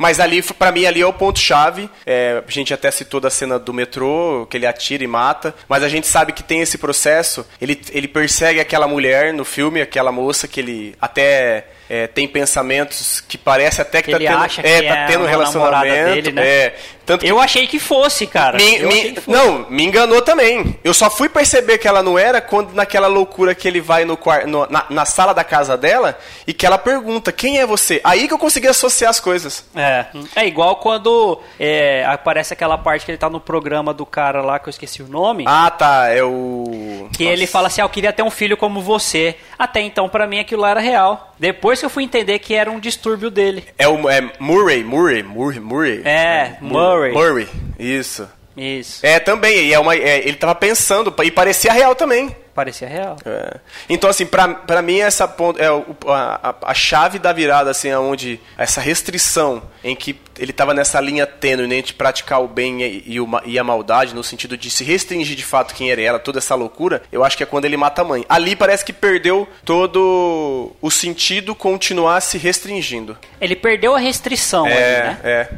[0.00, 1.90] Mas ali, pra mim, ali é o ponto-chave.
[2.06, 5.54] É, a gente até citou da cena do metrô, que ele atira e mata.
[5.68, 7.46] Mas a gente sabe que tem esse processo.
[7.60, 13.20] Ele, ele persegue aquela mulher no filme, aquela moça que ele até é, tem pensamentos
[13.20, 15.26] que parece até que, Que tá ele tendo, acha que é, tá é tendo um
[15.26, 16.14] relacionamento.
[16.14, 16.46] dele, né?
[16.46, 16.76] É,
[17.10, 18.56] tanto Eu achei que fosse, cara.
[18.56, 19.30] me- me- que fosse.
[19.36, 20.78] não, me enganou também.
[20.84, 24.16] Eu só fui perceber que ela não era quando naquela loucura que ele vai no,
[24.46, 28.00] no- na, na sala da casa dela e que ela pergunta, quem é você?
[28.04, 29.64] Aí que eu consegui associar as coisas.
[29.74, 34.40] É, é igual quando é, aparece aquela parte que ele tá no programa do cara
[34.40, 35.44] lá, que eu esqueci o nome.
[35.48, 37.08] Ah, tá, é o...
[37.12, 39.34] Que ele fala assim, ah, eu queria ter um filho como você.
[39.58, 41.34] Até então, pra mim, aquilo lá era real.
[41.40, 43.64] Depois que eu fui entender que era um distúrbio dele.
[43.78, 46.02] É o é Murray, Murray, Murray, Murray.
[46.04, 46.99] É, Murray.
[47.12, 48.28] Murray, isso.
[48.56, 52.34] Isso, É, também, e é uma, é, ele tava pensando, e parecia real também.
[52.52, 53.16] parecia real.
[53.24, 53.56] É.
[53.88, 57.90] Então, assim, pra, pra mim, essa ponto, é a, a, a chave da virada, assim,
[57.90, 62.82] aonde essa restrição em que ele tava nessa linha tênue né, entre praticar o bem
[62.82, 65.90] e, e, o ma- e a maldade, no sentido de se restringir de fato quem
[65.90, 68.26] era ela, toda essa loucura, eu acho que é quando ele mata a mãe.
[68.28, 73.16] Ali parece que perdeu todo o sentido continuar se restringindo.
[73.40, 75.18] Ele perdeu a restrição ali, É, né?
[75.22, 75.48] é.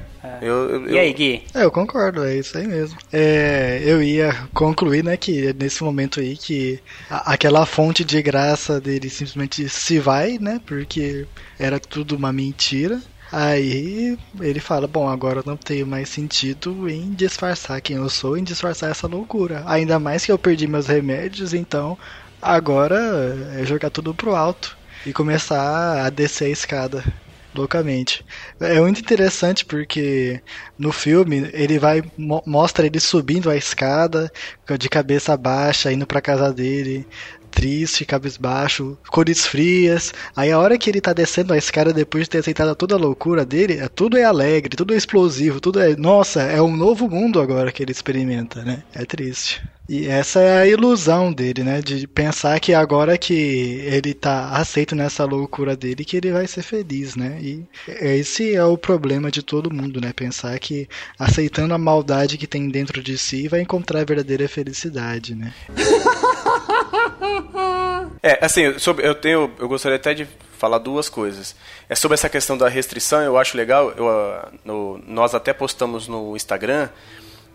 [0.40, 1.46] Eu, eu- E aí, Gui?
[1.54, 2.98] É, eu concordo, é isso aí mesmo.
[3.12, 6.80] É, eu ia concluir, né, que nesse momento aí que
[7.10, 11.26] a- aquela fonte de graça dele simplesmente se vai, né, porque
[11.58, 13.00] era tudo uma mentira.
[13.30, 18.36] Aí ele fala, bom, agora eu não tenho mais sentido em disfarçar quem eu sou,
[18.36, 19.62] em disfarçar essa loucura.
[19.66, 21.96] Ainda mais que eu perdi meus remédios, então
[22.40, 22.96] agora
[23.58, 27.02] é jogar tudo pro alto e começar a descer a escada
[27.54, 28.24] loucamente.
[28.60, 30.42] É muito interessante porque
[30.78, 34.30] no filme ele vai mo- mostra ele subindo a escada
[34.78, 37.06] de cabeça baixa, indo pra casa dele.
[37.54, 40.10] triste, cabisbaixo, cores frias.
[40.34, 42.98] Aí a hora que ele tá descendo a escada depois de ter aceitado toda a
[42.98, 45.94] loucura dele, é- tudo é alegre, tudo é explosivo, tudo é.
[45.96, 48.82] Nossa, é um novo mundo agora que ele experimenta, né?
[48.94, 49.60] É triste.
[49.94, 51.82] E essa é a ilusão dele, né?
[51.82, 53.34] De pensar que agora que
[53.84, 57.38] ele tá aceito nessa loucura dele, que ele vai ser feliz, né?
[57.42, 57.62] E
[58.00, 60.10] esse é o problema de todo mundo, né?
[60.14, 65.34] Pensar que aceitando a maldade que tem dentro de si vai encontrar a verdadeira felicidade,
[65.34, 65.52] né?
[68.24, 71.56] É, assim, sobre, eu tenho, eu gostaria até de falar duas coisas.
[71.88, 73.92] É sobre essa questão da restrição, eu acho legal.
[73.96, 76.88] Eu, ah, no- nós até postamos no Instagram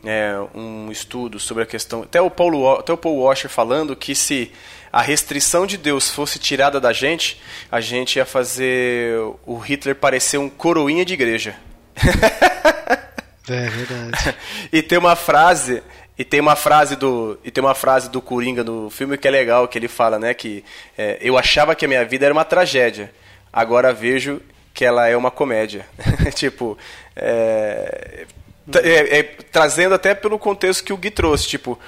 [0.03, 2.03] é, um estudo sobre a questão.
[2.03, 4.51] Até o Paulo, até o Paul Washer falando que se
[4.91, 10.37] a restrição de Deus fosse tirada da gente, a gente ia fazer o Hitler parecer
[10.37, 11.55] um coroinha de igreja.
[13.49, 14.35] É verdade.
[14.71, 15.81] e tem uma frase
[16.17, 19.31] e tem uma frase do e tem uma frase do Coringa no filme que é
[19.31, 20.65] legal que ele fala né que
[20.97, 23.11] é, eu achava que a minha vida era uma tragédia
[23.53, 24.41] agora vejo
[24.73, 25.85] que ela é uma comédia
[26.35, 26.77] tipo
[27.15, 28.25] é,
[28.75, 31.79] é, é, trazendo até pelo contexto que o Gui trouxe tipo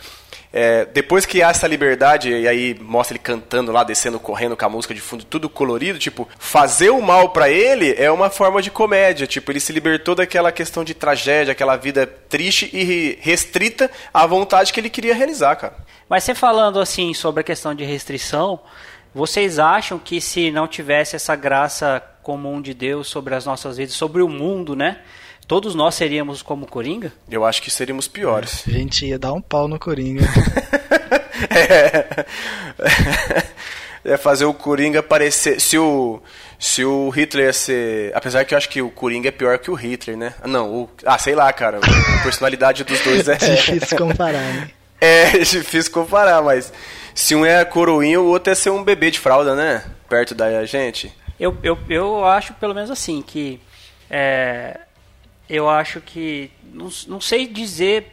[0.52, 4.66] é, depois que há essa liberdade, e aí mostra ele cantando lá, descendo, correndo com
[4.66, 8.60] a música de fundo, tudo colorido, tipo, fazer o mal pra ele é uma forma
[8.60, 9.28] de comédia.
[9.28, 14.74] Tipo, ele se libertou daquela questão de tragédia, aquela vida triste e restrita à vontade
[14.74, 15.76] que ele queria realizar, cara.
[16.10, 18.60] Mas você falando assim sobre a questão de restrição,
[19.14, 23.94] vocês acham que se não tivesse essa graça comum de Deus sobre as nossas vidas,
[23.94, 24.98] sobre o mundo, né?
[25.50, 27.12] Todos nós seríamos como Coringa?
[27.28, 28.64] Eu acho que seríamos piores.
[28.68, 30.22] A gente ia dar um pau no Coringa.
[34.06, 35.60] é, é fazer o Coringa parecer.
[35.60, 36.22] Se o,
[36.60, 38.16] se o Hitler ia ser.
[38.16, 40.36] Apesar que eu acho que o Coringa é pior que o Hitler, né?
[40.40, 41.80] Ah, Não, o, ah, sei lá, cara.
[41.80, 43.34] A personalidade dos dois é.
[43.42, 44.70] Difícil comparar, né?
[45.02, 46.72] É difícil comparar, mas
[47.16, 49.84] se um é coroinha, o outro é ser um bebê de fralda, né?
[50.08, 51.12] Perto da gente.
[51.40, 53.60] Eu, eu, eu acho pelo menos assim que
[54.12, 54.80] é,
[55.50, 58.12] eu acho que não, não sei dizer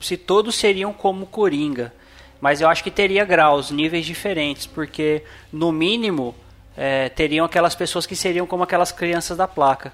[0.00, 1.92] se todos seriam como Coringa,
[2.40, 5.22] mas eu acho que teria graus, níveis diferentes, porque
[5.52, 6.34] no mínimo
[6.76, 9.92] é, teriam aquelas pessoas que seriam como aquelas crianças da placa,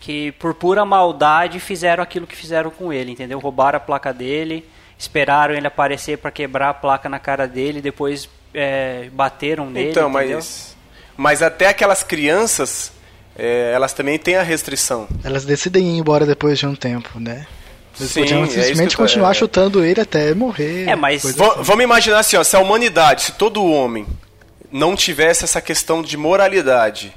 [0.00, 3.38] que por pura maldade fizeram aquilo que fizeram com ele, entendeu?
[3.38, 8.28] Roubaram a placa dele, esperaram ele aparecer para quebrar a placa na cara dele, depois
[8.54, 9.90] é, bateram nele.
[9.90, 10.36] Então, entendeu?
[10.36, 10.76] mas.
[11.16, 12.92] Mas até aquelas crianças,
[13.38, 15.06] é, elas também têm a restrição.
[15.22, 17.46] Elas decidem ir embora depois de um tempo, né?
[17.98, 19.34] Eles Sim, podiam é simplesmente tô- continuar é.
[19.34, 20.88] chutando ele até morrer.
[20.88, 21.38] É, mas- assim.
[21.62, 24.06] Vamos imaginar assim, ó, se a humanidade, se todo homem
[24.70, 27.12] não tivesse essa questão de moralidade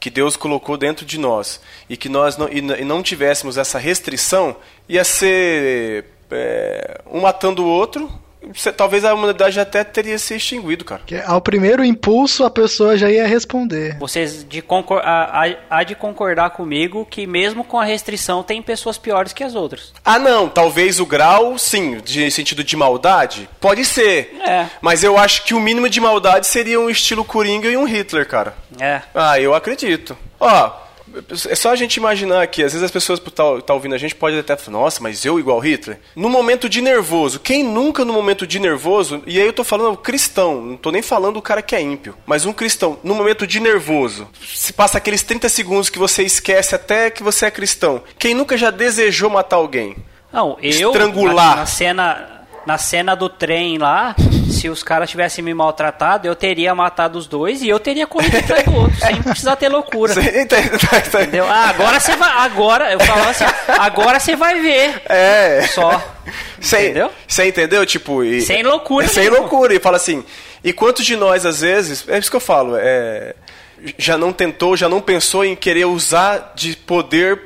[0.00, 3.78] que Deus colocou dentro de nós e que nós não, e, e não tivéssemos essa
[3.78, 4.56] restrição,
[4.88, 8.10] ia ser é, um matando o outro.
[8.76, 11.02] Talvez a humanidade até teria se extinguido, cara.
[11.06, 13.96] Que ao primeiro impulso a pessoa já ia responder.
[13.98, 18.60] Vocês de concor há, há- há de concordar comigo que mesmo com a restrição tem
[18.60, 19.92] pessoas piores que as outras.
[20.04, 24.36] Ah, não, talvez o grau, sim, de sentido de maldade, pode ser.
[24.46, 24.66] É.
[24.80, 28.26] Mas eu acho que o mínimo de maldade seria um estilo Coringa e um Hitler,
[28.26, 28.54] cara.
[28.80, 29.02] É.
[29.14, 30.16] Ah, eu acredito.
[30.40, 30.70] Ó,
[31.48, 33.98] é só a gente imaginar aqui, às vezes as pessoas que tá, tá ouvindo a
[33.98, 35.98] gente podem até falar, nossa, mas eu igual Hitler?
[36.14, 39.96] No momento de nervoso, quem nunca no momento de nervoso, e aí eu tô falando
[39.96, 43.46] cristão, não tô nem falando o cara que é ímpio, mas um cristão, no momento
[43.46, 48.02] de nervoso, se passa aqueles 30 segundos que você esquece até que você é cristão,
[48.18, 49.96] quem nunca já desejou matar alguém?
[50.32, 51.34] Não, eu Estrangular.
[51.34, 54.14] Na, na cena na cena do trem lá,
[54.52, 58.36] se os caras tivessem me maltratado, eu teria matado os dois e eu teria corrido
[58.36, 60.12] atrás do outro, sem precisar ter loucura.
[60.14, 60.70] Você entende?
[61.06, 61.46] Entendeu?
[61.48, 65.02] Ah, agora você vai, agora eu falava assim, agora você vai ver.
[65.08, 65.62] É.
[65.72, 66.02] Só.
[66.60, 67.10] Você Entendeu?
[67.26, 67.84] Você entendeu?
[67.86, 69.74] Tipo, e- Sem loucura Sem loucura.
[69.74, 70.24] E fala assim,
[70.62, 73.34] e quantos de nós, às vezes, é isso que eu falo, é,
[73.98, 77.38] já não tentou, já não pensou em querer usar de poder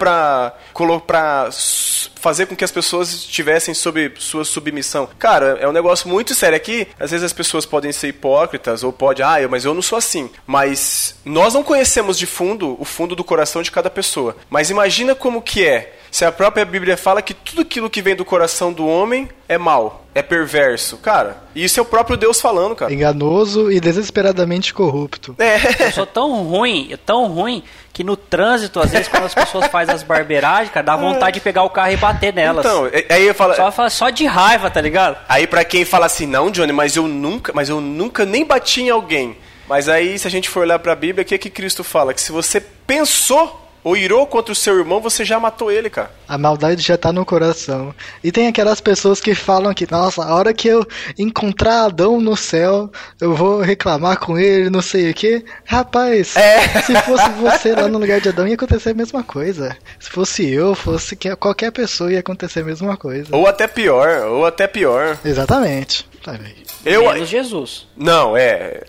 [1.48, 5.08] s- fazer com que as pessoas estivessem sob sua submissão.
[5.18, 6.86] Cara, é um negócio muito sério aqui.
[6.98, 10.30] Às vezes as pessoas podem ser hipócritas ou pode, ah, mas eu não sou assim.
[10.46, 14.36] Mas nós não conhecemos de fundo o fundo do coração de cada pessoa.
[14.50, 18.16] Mas imagina como que é se a própria Bíblia fala que tudo aquilo que vem
[18.16, 20.96] do coração do homem é mal, é perverso.
[20.98, 22.92] Cara, isso é o próprio Deus falando, cara.
[22.92, 25.34] Enganoso e desesperadamente corrupto.
[25.78, 27.62] Eu sou tão ruim, tão ruim,
[27.92, 31.40] que no trânsito, às vezes, quando as pessoas fazem as barberagens, cara, dá vontade de
[31.40, 32.64] pegar o carro e bater nelas.
[32.64, 35.16] Então, e- aí eu falo, Só, só de raiva, tá ligado?
[35.28, 38.82] aí pra quem fala assim, não, Johnny, mas eu nunca, mas eu nunca nem bati
[38.82, 39.36] em alguém.
[39.68, 42.14] Mas aí, se a gente for olhar pra Bíblia, o que que Cristo fala?
[42.14, 46.10] Que se você pensou ou irou contra o seu irmão, você já matou ele, cara.
[46.26, 47.94] A maldade já tá no coração.
[48.24, 50.84] E tem aquelas pessoas que falam que, nossa, a hora que eu
[51.16, 55.44] encontrar Adão no céu, eu vou reclamar com ele, não sei o que.
[55.64, 56.66] Rapaz, É.
[56.82, 59.76] se fosse você lá no lugar de Adão, ia acontecer a mesma coisa.
[60.00, 63.28] Se fosse eu, fosse que- qualquer pessoa, ia acontecer a mesma coisa.
[63.30, 65.16] Ou até pior, ou até pior.
[65.24, 66.08] Exatamente.
[66.24, 66.56] Tá bem.
[66.84, 67.02] Eu.
[67.12, 67.86] Menos Jesus.
[67.96, 68.82] Não, é.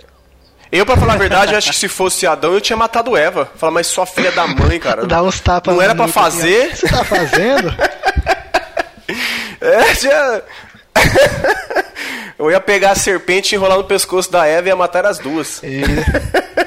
[0.72, 3.50] Eu, pra falar a verdade, acho que se fosse Adão, eu tinha matado Eva.
[3.56, 5.06] Fala, mas sua filha da mãe, cara.
[5.06, 6.68] Dá uns tapas Não era pra fazer?
[6.68, 7.74] O que você tá fazendo?
[9.60, 10.44] É, tinha.
[12.38, 15.62] Eu ia pegar a serpente, enrolar no pescoço da Eva e ia matar as duas.
[15.64, 16.67] É.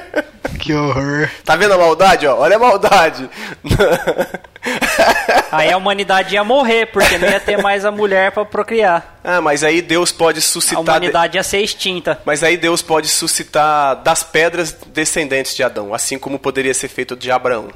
[0.58, 1.28] que horror.
[1.44, 2.36] Tá vendo a maldade, ó?
[2.38, 3.28] Olha a maldade.
[5.52, 9.18] Aí a humanidade ia morrer, porque não ia ter mais a mulher pra procriar.
[9.24, 10.80] ah, mas aí Deus pode A suscitar.
[10.80, 12.20] humanidade ia ser extinta.
[12.24, 17.16] Mas aí Deus pode suscitar das pedras descendentes de Adão, assim como poderia ser feito
[17.16, 17.68] de Abraão.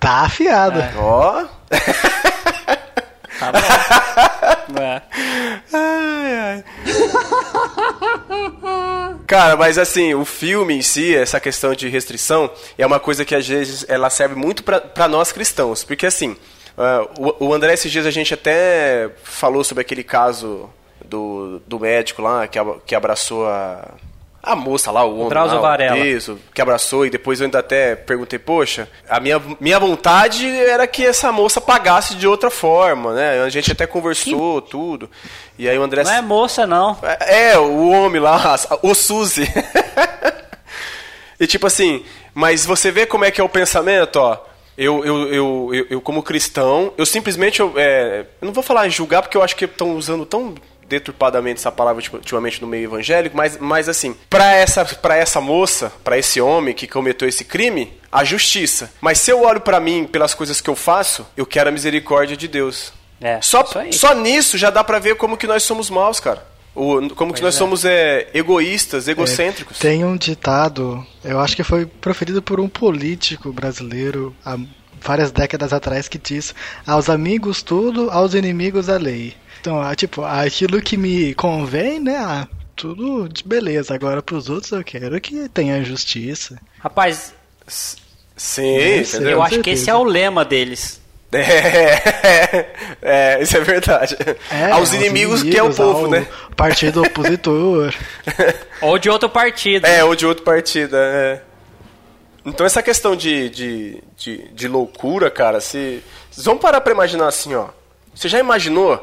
[0.00, 0.80] Tá afiado.
[0.80, 0.92] É.
[0.96, 1.44] Ó.
[3.38, 3.58] Tá bom.
[4.80, 5.02] É.
[5.72, 6.64] Ai, ai.
[9.32, 13.34] Cara, mas assim, o filme em si, essa questão de restrição, é uma coisa que
[13.34, 15.82] às vezes ela serve muito pra nós cristãos.
[15.82, 16.36] Porque assim,
[16.76, 20.68] ah, o, o André, esses dias a gente até falou sobre aquele caso
[21.02, 23.94] do, do médico lá que, que abraçou a.
[24.42, 25.98] A moça lá, o homem Drauzio lá, Varela.
[25.98, 30.84] Isso, que abraçou e depois eu ainda até perguntei, poxa, a minha, minha vontade era
[30.88, 33.40] que essa moça pagasse de outra forma, né?
[33.40, 35.08] A gente até conversou, tudo.
[35.56, 36.02] E aí o André...
[36.02, 36.98] Não é moça, não.
[37.20, 39.46] É, o homem lá, o Suzy.
[41.38, 44.44] e tipo assim, mas você vê como é que é o pensamento, ó.
[44.76, 48.88] Eu, eu, eu, eu, eu como cristão, eu simplesmente, eu, é, eu não vou falar
[48.88, 50.54] em julgar, porque eu acho que estão usando tão
[50.92, 55.90] deturpadamente essa palavra ultimamente no meio evangélico, mas, mas assim, pra essa, pra essa moça,
[56.04, 58.92] pra esse homem que cometeu esse crime, a justiça.
[59.00, 62.36] Mas se eu olho pra mim, pelas coisas que eu faço, eu quero a misericórdia
[62.36, 62.92] de Deus.
[63.18, 66.44] É, Só, só nisso já dá pra ver como que nós somos maus, cara.
[66.74, 67.58] O, como que nós é.
[67.58, 69.78] somos é, egoístas, egocêntricos.
[69.78, 74.58] Tem um ditado, eu acho que foi proferido por um político brasileiro há
[75.00, 76.54] várias décadas atrás que diz:
[76.86, 79.34] aos amigos tudo, aos inimigos a lei.
[79.62, 82.16] Então, ah, tipo, aquilo que me convém, né?
[82.16, 83.94] ah, tudo de beleza.
[83.94, 86.58] Agora pros outros eu quero que tenha justiça.
[86.80, 87.32] Rapaz,
[88.36, 89.30] Sim, entendeu?
[89.30, 91.00] eu acho que esse é o lema deles.
[91.34, 92.66] É,
[93.38, 94.16] é, isso é verdade.
[94.50, 96.26] É, aos inimigos, que é o inimigos, povo, né?
[96.54, 97.94] Partido opositor.
[98.82, 99.86] Ou de outro partido.
[99.86, 101.40] É, ou de outro partido, é.
[102.44, 106.02] Então essa questão de, de, de, de loucura, cara, se.
[106.30, 107.68] Vocês vão parar pra imaginar assim, ó.
[108.14, 109.02] Você já imaginou?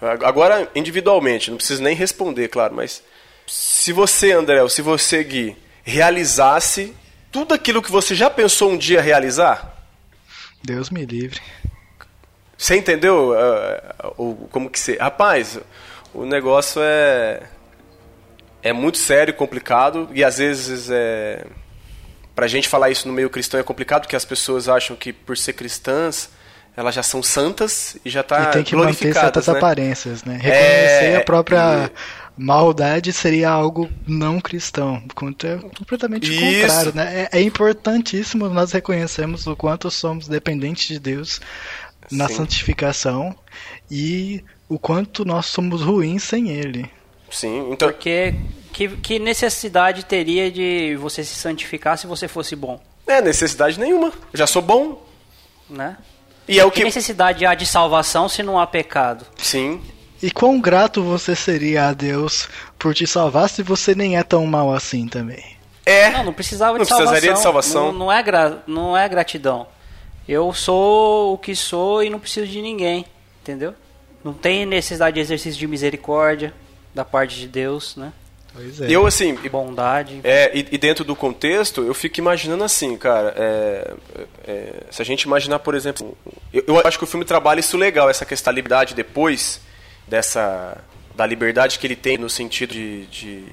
[0.00, 3.02] Agora individualmente, não precisa nem responder, claro, mas.
[3.46, 6.94] Se você, André, ou se você, Gui, realizasse
[7.32, 9.76] tudo aquilo que você já pensou um dia realizar,
[10.62, 11.40] Deus me livre.
[12.56, 13.32] Você entendeu
[14.18, 14.96] o, como que você...
[14.96, 15.58] Rapaz,
[16.12, 17.42] o negócio é...
[18.62, 21.46] É muito sério, complicado, e às vezes é...
[22.34, 25.36] Pra gente falar isso no meio cristão é complicado, porque as pessoas acham que por
[25.38, 26.30] ser cristãs,
[26.80, 29.52] elas já são santas e já tá e tem que manter glorificadas, certas né?
[29.52, 30.34] aparências, né?
[30.34, 31.90] Reconhecer É, a própria
[32.36, 36.40] maldade seria algo não cristão, quanto é completamente Isso.
[36.40, 37.28] contrário, né?
[37.32, 41.38] É, é importantíssimo nós reconhecermos o quanto somos dependentes de Deus
[42.10, 42.36] na Sim.
[42.36, 43.36] santificação
[43.90, 46.90] e o quanto nós somos ruins sem Ele.
[47.30, 47.88] Sim, então...
[47.88, 48.34] Porque
[48.72, 52.80] que, que necessidade teria de você se santificar se você fosse bom?
[53.06, 54.08] É, necessidade nenhuma.
[54.32, 55.06] Eu já sou bom.
[55.68, 55.96] Né?
[56.50, 56.84] E é o Que que...
[56.84, 59.24] necessidade há de salvação se não há pecado?
[59.38, 59.80] Sim.
[60.22, 62.48] E quão grato você seria a Deus
[62.78, 65.56] por te salvar se você nem é tão mal assim também?
[65.86, 66.10] É.
[66.10, 67.12] Não, não precisava Não de salvação.
[67.12, 67.86] precisaria de salvação.
[67.92, 69.66] Não, não é gra, não é gratidão.
[70.28, 73.06] Eu sou o que sou e não preciso de ninguém,
[73.42, 73.74] entendeu?
[74.22, 76.52] Não tem necessidade de exercício de misericórdia
[76.94, 78.12] da parte de Deus, né?
[78.52, 78.86] Pois é.
[78.90, 80.20] Eu, assim, Bondade.
[80.24, 83.34] É, e, e dentro do contexto, eu fico imaginando assim, cara.
[83.36, 83.94] é,
[84.46, 86.16] é, se a gente imaginar, por exemplo.
[86.52, 89.60] Eu, eu acho que o filme trabalha isso legal, essa questão da liberdade depois
[90.06, 90.78] dessa.
[91.14, 93.06] da liberdade que ele tem no sentido de.
[93.06, 93.44] de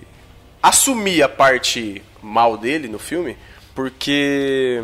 [0.62, 3.38] assumir a parte mal dele no filme,
[3.76, 4.84] porque.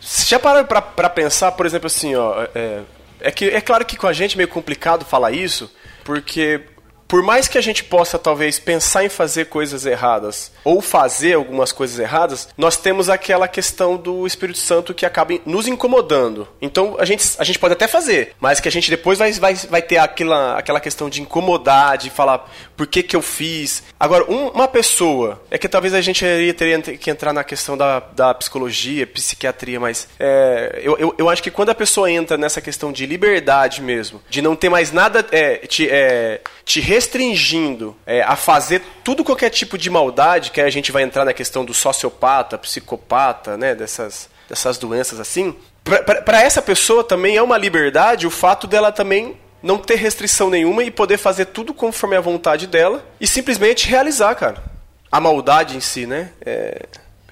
[0.00, 2.46] Você já parou pra, pra pensar, por exemplo, assim, ó.
[2.54, 2.80] É,
[3.20, 5.70] é que é claro que com a gente é meio complicado falar isso,
[6.04, 6.62] porque
[7.10, 11.72] por mais que a gente possa talvez pensar em fazer coisas erradas ou fazer algumas
[11.72, 16.46] coisas erradas, nós temos aquela questão do Espírito Santo que acaba nos incomodando.
[16.62, 19.54] Então a gente, a gente pode até fazer, mas que a gente depois vai, vai,
[19.54, 23.82] vai ter aquela, aquela questão de incomodar, de falar por que, que eu fiz.
[23.98, 26.24] Agora, um, uma pessoa, é que talvez a gente
[26.56, 31.42] teria que entrar na questão da, da psicologia, psiquiatria, mas é, eu, eu, eu acho
[31.42, 35.26] que quando a pessoa entra nessa questão de liberdade mesmo, de não ter mais nada
[35.32, 40.66] é, te, é, te restringindo é, a fazer tudo qualquer tipo de maldade, que aí
[40.66, 46.42] a gente vai entrar na questão do sociopata, psicopata, né, dessas, dessas doenças assim, para
[46.42, 50.90] essa pessoa também é uma liberdade o fato dela também não ter restrição nenhuma e
[50.90, 54.62] poder fazer tudo conforme a vontade dela e simplesmente realizar, cara.
[55.10, 56.30] A maldade em si, né?
[56.44, 56.86] É...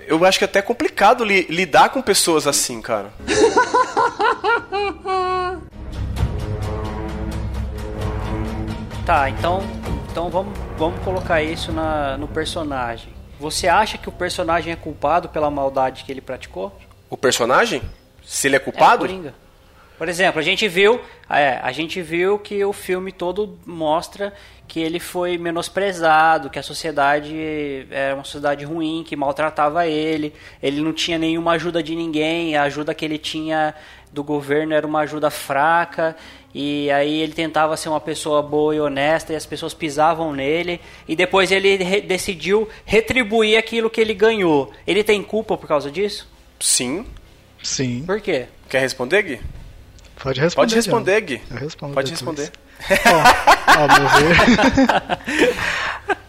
[0.06, 3.12] Eu acho que é até complicado li lidar com pessoas assim, cara.
[9.08, 9.62] Tá, então,
[10.10, 13.10] então vamos, vamos colocar isso na, no personagem.
[13.40, 16.78] Você acha que o personagem é culpado pela maldade que ele praticou?
[17.08, 17.80] O personagem?
[18.22, 19.06] Se ele é culpado?
[19.06, 19.32] É,
[19.96, 21.00] Por exemplo, a gente viu,
[21.30, 24.34] é, a gente viu que o filme todo mostra
[24.68, 27.34] que ele foi menosprezado, que a sociedade
[27.90, 32.64] era uma sociedade ruim, que maltratava ele, ele não tinha nenhuma ajuda de ninguém, a
[32.64, 33.74] ajuda que ele tinha
[34.12, 36.14] do governo era uma ajuda fraca
[36.54, 40.80] e aí ele tentava ser uma pessoa boa e honesta e as pessoas pisavam nele
[41.06, 44.72] e depois ele re decidiu retribuir aquilo que ele ganhou.
[44.86, 46.28] Ele tem culpa por causa disso?
[46.60, 47.06] Sim.
[47.62, 48.04] Sim.
[48.06, 48.46] Por quê?
[48.68, 49.40] Quer responder, Gui?
[50.22, 50.66] Pode responder.
[50.66, 51.42] Pode responder, Gui.
[51.50, 52.38] Eu respondo Pode depois.
[52.38, 52.67] responder.
[53.06, 53.86] Ó, ó,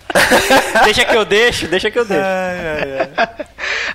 [0.83, 2.23] deixa que eu deixo, deixa que eu deixo.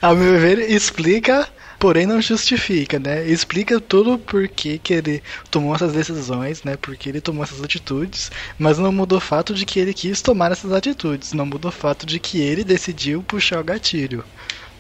[0.00, 1.48] Ao meu ver, explica,
[1.78, 3.26] porém não justifica, né?
[3.26, 6.76] Explica tudo por que ele tomou essas decisões, né?
[6.76, 10.52] Porque ele tomou essas atitudes, mas não muda o fato de que ele quis tomar
[10.52, 14.24] essas atitudes, não muda o fato de que ele decidiu puxar o gatilho,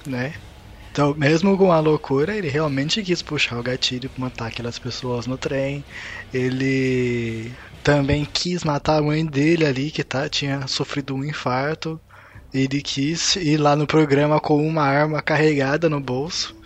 [0.06, 0.34] né?
[0.94, 5.26] Então, mesmo com a loucura, ele realmente quis puxar o gatilho para matar aquelas pessoas
[5.26, 5.84] no trem.
[6.32, 7.50] Ele
[7.84, 12.00] também quis matar a mãe dele ali, que tá, tinha sofrido um infarto.
[12.52, 16.56] Ele quis ir lá no programa com uma arma carregada no bolso.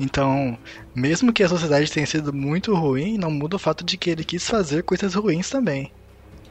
[0.00, 0.58] Então,
[0.92, 4.24] mesmo que a sociedade tenha sido muito ruim, não muda o fato de que ele
[4.24, 5.92] quis fazer coisas ruins também.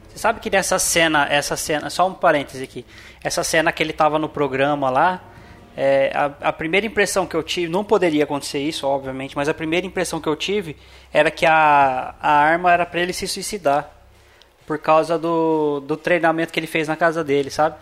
[0.08, 2.86] Você sabe que nessa cena, essa cena, só um parêntese aqui,
[3.22, 5.22] essa cena que ele tava no programa lá,
[5.76, 9.54] é, a, a, primeira impressão que eu tive, não poderia acontecer isso, obviamente, mas a
[9.54, 10.76] primeira impressão que eu tive
[11.12, 13.93] era que a, a arma era para ele se suicidar.
[14.66, 17.76] Por causa do, do treinamento que ele fez na casa dele, sabe?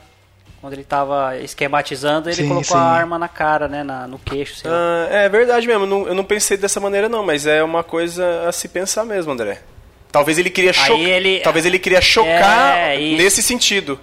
[0.61, 2.83] Quando ele tava esquematizando, ele Sim, colocou sim.
[2.83, 3.83] a arma na cara, né?
[3.83, 4.77] Na, no queixo, sei lá.
[4.77, 8.49] Ah, é verdade mesmo, não- eu não pensei dessa maneira não, mas é uma coisa
[8.49, 9.61] a se pensar mesmo, André.
[10.11, 10.99] Talvez ele queria chocar.
[11.01, 13.99] ele- Talvez ele queria chocar É, nesse sentido.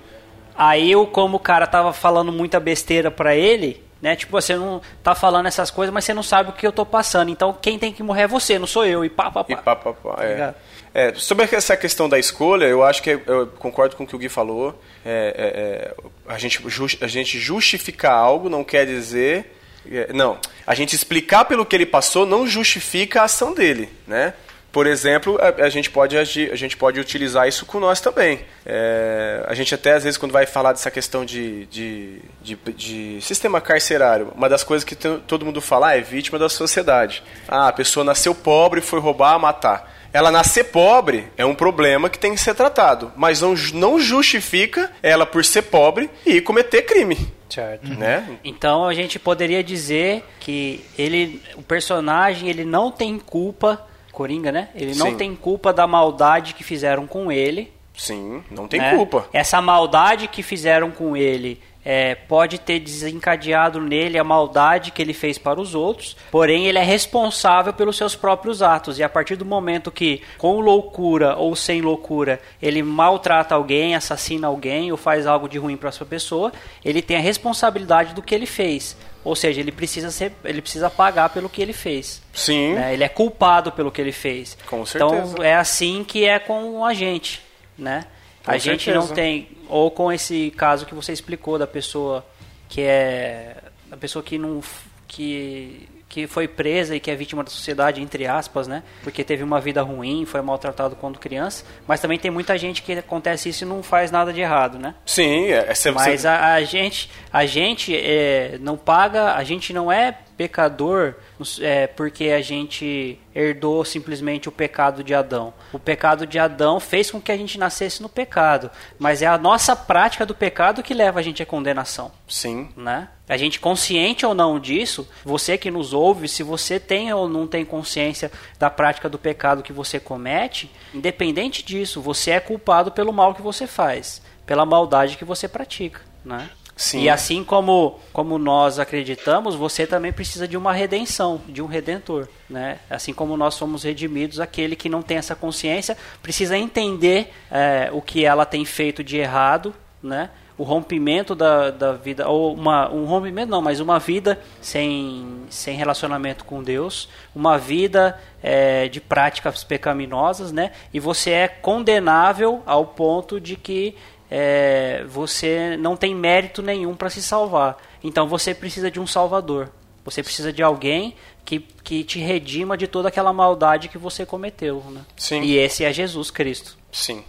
[0.58, 4.16] Aí eu, como o cara tava falando muita besteira pra ele, né?
[4.16, 6.86] Tipo, você não tá falando essas coisas, mas você não sabe o que eu tô
[6.86, 7.30] passando.
[7.30, 9.06] Então quem tem que morrer é você, não sou eu.
[9.06, 9.54] E pá, pá, pá.
[9.54, 10.54] E pá, pá, pá, é.
[10.94, 14.20] É, sobre essa questão da escolha, eu acho que eu concordo com o que o
[14.20, 14.82] Gui falou.
[15.06, 15.94] É,
[16.28, 16.62] é, é, a, gente,
[17.02, 19.56] a gente justificar algo não quer dizer.
[19.90, 24.34] é, não, a gente explicar pelo que ele passou não justifica a ação dele, né?
[24.72, 28.42] Por exemplo, a, a gente pode agir, a gente pode utilizar isso com nós também.
[28.64, 33.20] É, a gente até às vezes quando vai falar dessa questão de, de, de, de
[33.22, 37.24] sistema carcerário, uma das coisas que to- todo mundo fala ah, é vítima da sociedade.
[37.48, 39.99] Ah, a pessoa nasceu pobre, foi roubar, matar.
[40.12, 44.92] Ela nascer pobre é um problema que tem que ser tratado, mas não, não justifica
[45.02, 47.88] ela por ser pobre e cometer crime, Certo.
[47.90, 48.38] né?
[48.44, 54.70] Então a gente poderia dizer que ele, o personagem, ele não tem culpa, Coringa, né?
[54.76, 55.18] Ele não Sim.
[55.18, 57.72] tem culpa da maldade que fizeram com ele.
[57.96, 58.96] Sim, não tem né?
[58.96, 59.28] culpa.
[59.34, 65.14] Essa maldade que fizeram com ele é, pode ter desencadeado nele a maldade que ele
[65.14, 69.00] fez para os outros, porém ele é responsável pelos seus próprios atos.
[69.00, 74.48] E a partir do momento que, com loucura ou sem loucura, ele maltrata alguém, assassina
[74.48, 76.52] alguém ou faz algo de ruim para essa pessoa,
[76.84, 78.98] ele tem a responsabilidade do que ele fez.
[79.24, 82.22] Ou seja, ele precisa ser, ele precisa pagar pelo que ele fez.
[82.34, 82.74] Sim.
[82.74, 82.94] né?
[82.94, 84.58] Ele é culpado pelo que ele fez.
[84.66, 85.32] Com certeza.
[85.34, 87.42] Então é assim que é com a gente,
[87.78, 88.06] né?
[88.46, 89.08] Com a gente certeza.
[89.08, 92.26] não tem ou com esse caso que você explicou da pessoa
[92.68, 93.56] que é
[93.90, 94.62] da pessoa que não
[95.08, 98.82] que que foi presa e que é vítima da sociedade entre aspas, né?
[99.04, 102.94] Porque teve uma vida ruim, foi maltratado quando criança, mas também tem muita gente que
[102.94, 104.96] acontece isso e não faz nada de errado, né?
[105.06, 109.72] Sim, é, é você- Mas a, a gente, a gente é, não paga, a gente
[109.72, 111.16] não é pecador
[111.60, 115.54] é, porque a gente herdou simplesmente o pecado de Adão.
[115.74, 119.38] O pecado de Adão fez com que a gente nascesse no pecado, mas é a
[119.38, 122.10] nossa prática do pecado que leva a gente à condenação.
[122.26, 122.70] Sim.
[122.78, 123.10] Né?
[123.28, 127.46] A gente consciente ou não disso, você que nos ouve, se você tem ou não
[127.46, 133.12] tem consciência da prática do pecado que você comete, independente disso, você é culpado pelo
[133.12, 136.50] mal que você faz, pela maldade que você pratica, né?
[136.80, 137.02] Sim.
[137.02, 142.30] E assim como, como nós acreditamos, você também precisa de uma redenção, de um redentor.
[142.50, 142.80] Né?
[142.90, 148.02] Assim como nós somos redimidos, aquele que não tem essa consciência precisa entender é, o
[148.02, 150.30] que ela tem feito de errado, né?
[150.58, 155.76] o rompimento da, da vida, ou uma, um rompimento não, mas uma vida sem, sem
[155.76, 160.72] relacionamento com Deus, uma vida é, de práticas pecaminosas, né?
[160.94, 163.98] e você é condenável ao ponto de que
[164.30, 167.78] é, você não tem mérito nenhum para se salvar.
[168.04, 169.72] Então você precisa de um salvador.
[170.06, 174.84] Você precisa de alguém que, que te redima de toda aquela maldade que você cometeu.
[174.90, 175.02] Né?
[175.18, 175.42] Sim.
[175.42, 176.78] E esse é Jesus Cristo.
[176.92, 177.24] Sim.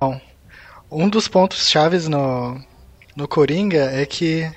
[0.00, 0.20] Bom,
[0.90, 2.60] um dos pontos chaves no,
[3.16, 4.50] no Coringa é que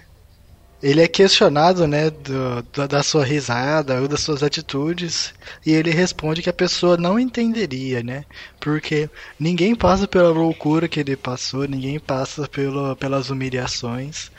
[0.82, 5.34] ele é questionado, né, do, do, da sua risada ou das suas atitudes,
[5.66, 8.26] e ele responde que a pessoa não entenderia, né,
[8.60, 9.10] porque
[9.40, 14.32] ninguém passa pela loucura que ele passou, ninguém passa pelo, pelas humilhações,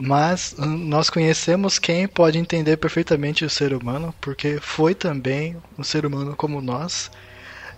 [0.00, 6.06] mas nós conhecemos quem pode entender perfeitamente o ser humano, porque foi também um ser
[6.06, 7.10] humano como nós,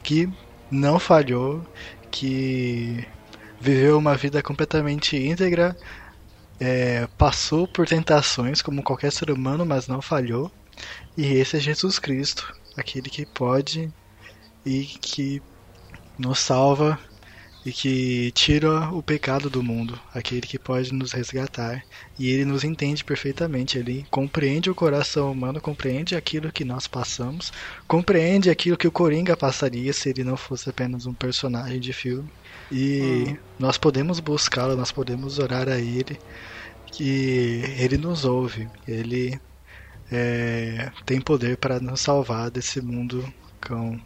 [0.03, 0.29] que
[0.71, 1.65] não falhou,
[2.11, 3.05] que
[3.61, 5.77] viveu uma vida completamente íntegra,
[6.61, 10.53] é, passou por tentações como qualquer ser humano, mas não falhou.
[11.17, 13.91] E esse é Jesus Cristo, aquele que pode
[14.65, 15.43] e que
[16.19, 16.99] nos salva
[17.65, 21.85] e que tira o pecado do mundo, aquele que pode nos resgatar.
[22.19, 27.53] E ele nos entende perfeitamente, ele compreende o coração humano, compreende aquilo que nós passamos,
[27.87, 32.29] compreende aquilo que o Coringa passaria se ele não fosse apenas um personagem de filme.
[32.71, 33.37] E hum.
[33.59, 36.19] nós podemos buscá-lo, nós podemos orar a ele
[36.87, 39.41] que ele nos ouve, ele
[40.11, 44.01] é, tem poder para nos salvar desse mundo cão.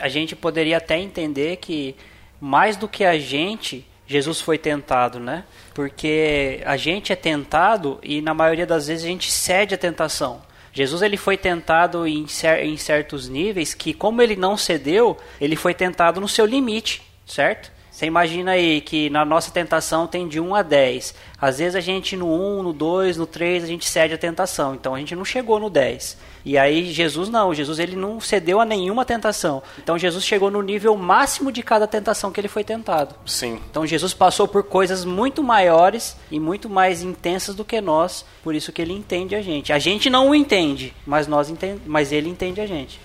[0.00, 1.96] A gente poderia até entender que
[2.40, 5.44] mais do que a gente, Jesus foi tentado, né?
[5.74, 10.42] Porque a gente é tentado e na maioria das vezes a gente cede à tentação.
[10.72, 12.26] Jesus ele foi tentado em,
[12.62, 17.72] em certos níveis que, como ele não cedeu, ele foi tentado no seu limite, certo?
[17.98, 21.16] Você imagina aí que na nossa tentação tem de 1 a 10.
[21.36, 24.76] Às vezes a gente no 1, no 2, no 3, a gente cede a tentação.
[24.76, 26.16] Então a gente não chegou no 10.
[26.44, 29.64] E aí Jesus não, Jesus ele não cedeu a nenhuma tentação.
[29.76, 33.16] Então Jesus chegou no nível máximo de cada tentação que ele foi tentado.
[33.26, 33.60] Sim.
[33.68, 38.54] Então Jesus passou por coisas muito maiores e muito mais intensas do que nós, por
[38.54, 39.72] isso que ele entende a gente.
[39.72, 43.00] A gente não o entende, mas nós entende, mas ele entende a gente.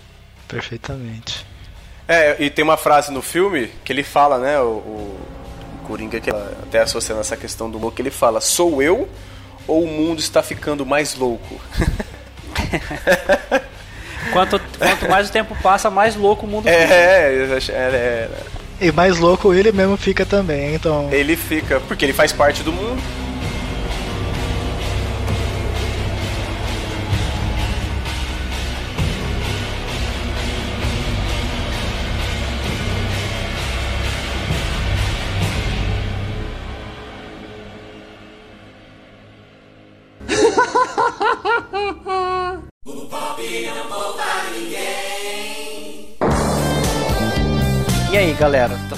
[0.47, 1.51] Perfeitamente.
[2.07, 5.19] É, e tem uma frase no filme que ele fala, né, o, o
[5.87, 9.07] Coringa, que até associando essa questão do louco, ele fala, sou eu
[9.67, 11.59] ou o mundo está ficando mais louco?
[14.33, 16.93] quanto, quanto mais o tempo passa, mais louco o mundo é, fica.
[16.93, 18.29] É, é, é,
[18.81, 21.07] E mais louco ele mesmo fica também, então...
[21.11, 23.01] Ele fica, porque ele faz parte do mundo.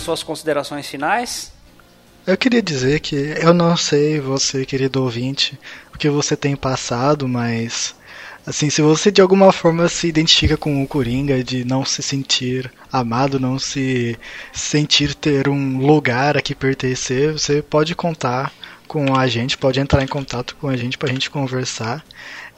[0.05, 1.51] Suas considerações finais?
[2.25, 5.59] Eu queria dizer que eu não sei, você, querido ouvinte,
[5.93, 7.95] o que você tem passado, mas
[8.45, 12.71] assim, se você de alguma forma se identifica com o Coringa, de não se sentir
[12.91, 14.17] amado, não se
[14.53, 18.51] sentir ter um lugar a que pertencer, você pode contar
[18.87, 22.03] com a gente, pode entrar em contato com a gente para a gente conversar.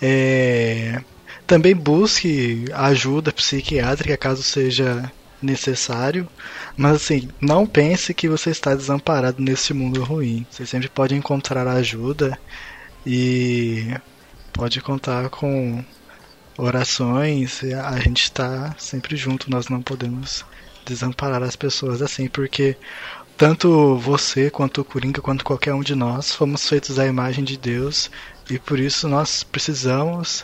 [0.01, 1.01] É...
[1.45, 5.11] Também busque ajuda psiquiátrica caso seja
[5.41, 6.27] necessário,
[6.75, 10.45] mas assim, não pense que você está desamparado nesse mundo ruim.
[10.49, 12.38] Você sempre pode encontrar ajuda
[13.05, 13.95] e
[14.53, 15.83] pode contar com
[16.57, 17.61] orações.
[17.63, 20.43] A gente está sempre junto, nós não podemos
[20.85, 22.75] desamparar as pessoas assim, porque
[23.38, 27.57] tanto você quanto o Coringa, quanto qualquer um de nós, fomos feitos à imagem de
[27.57, 28.09] Deus
[28.49, 30.43] e por isso nós precisamos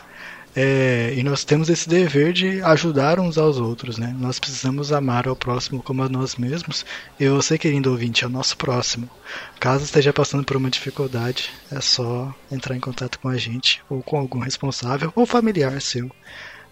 [0.55, 4.15] É, e nós temos esse dever de ajudar uns aos outros, né?
[4.19, 6.85] Nós precisamos amar ao próximo como a nós mesmos.
[7.19, 9.09] E você, querido ouvinte, é o nosso próximo.
[9.59, 14.03] Caso esteja passando por uma dificuldade, é só entrar em contato com a gente ou
[14.03, 16.11] com algum responsável ou familiar seu.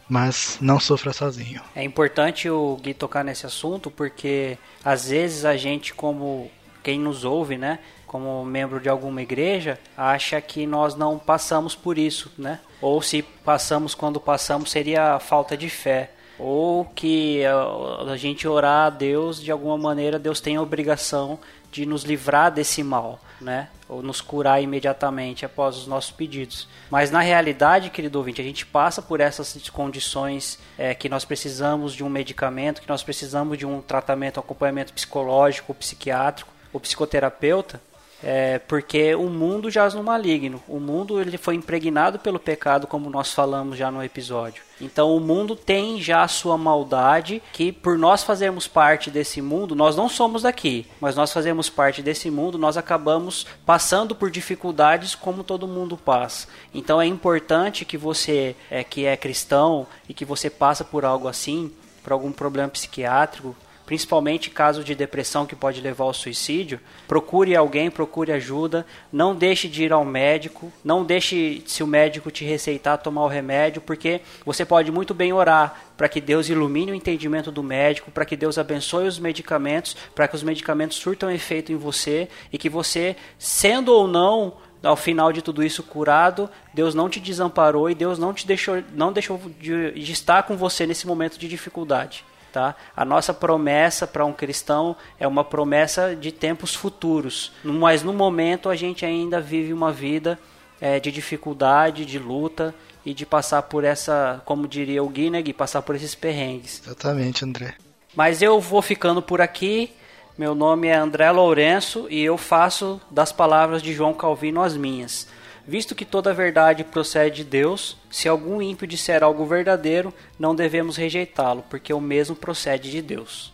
[0.08, 1.62] Mas não sofra sozinho.
[1.74, 6.52] É importante o Gui tocar nesse assunto porque às vezes a gente, como
[6.84, 7.80] quem nos ouve, né?
[8.12, 12.60] Como membro de alguma igreja, acha que nós não passamos por isso, né?
[12.82, 16.12] Ou se passamos quando passamos seria falta de fé.
[16.38, 21.40] Ou que a, gente orar a Deus, de alguma maneira, Deus tem a obrigação
[21.72, 23.70] de nos livrar desse mal, né?
[23.88, 26.68] Ou nos curar imediatamente após os nossos pedidos.
[26.90, 31.94] Mas na realidade, querido ouvinte, a gente passa por essas condições é, que nós precisamos
[31.94, 37.80] de um medicamento, que nós precisamos de um tratamento, um acompanhamento psicológico, psiquiátrico, ou psicoterapeuta,
[38.24, 40.62] é, porque o mundo jaz no maligno.
[40.68, 44.64] O mundo ele foi impregnado pelo pecado, como nós falamos já no episódio.
[44.80, 49.76] Então o mundo tem já a sua maldade, que por nós fazermos parte desse mundo,
[49.76, 55.14] nós não somos daqui, mas nós fazemos parte desse mundo, nós acabamos passando por dificuldades
[55.14, 56.48] como todo mundo passa.
[56.74, 61.28] Então é importante que você é, que é cristão e que você passa por algo
[61.28, 61.72] assim,
[62.04, 63.56] por algum problema psiquiátrico,
[63.92, 66.80] principalmente caso de depressão que pode levar ao suicídio,
[67.10, 72.32] procure alguém, procure ajuda, não deixe de ir ao médico, não deixe, se o médico
[72.32, 76.94] te receitar, tomar o remédio, porque você pode muito bem orar para que Deus ilumine
[76.94, 81.30] o entendimento do médico, para que Deus abençoe os medicamentos, para que os medicamentos surtam
[81.30, 86.50] efeito em você e que você, sendo ou não ao final de tudo isso curado,
[86.74, 90.56] Deus não te desamparou e Deus não te deixou, não deixou de, de estar com
[90.56, 92.24] você nesse momento de dificuldade.
[92.52, 92.76] Tá?
[92.96, 98.68] A nossa promessa para um cristão é uma promessa de tempos futuros, mas no momento
[98.68, 100.38] a gente ainda vive uma vida
[100.82, 102.76] é, de dificuldade, de luta
[103.06, 106.82] e de passar por essa, como diria o Guinness, passar por esses perrengues.
[106.84, 107.76] Exatamente, André.
[108.14, 109.92] Mas eu vou ficando por aqui.
[110.38, 115.28] Meu nome é André Lourenço e eu faço das palavras de João Calvino as minhas.
[115.68, 120.98] Visto que toda verdade procede de Deus, se algum ímpio disser algo verdadeiro, não devemos
[120.98, 123.54] rejeitá-lo, porque o mesmo procede de Deus.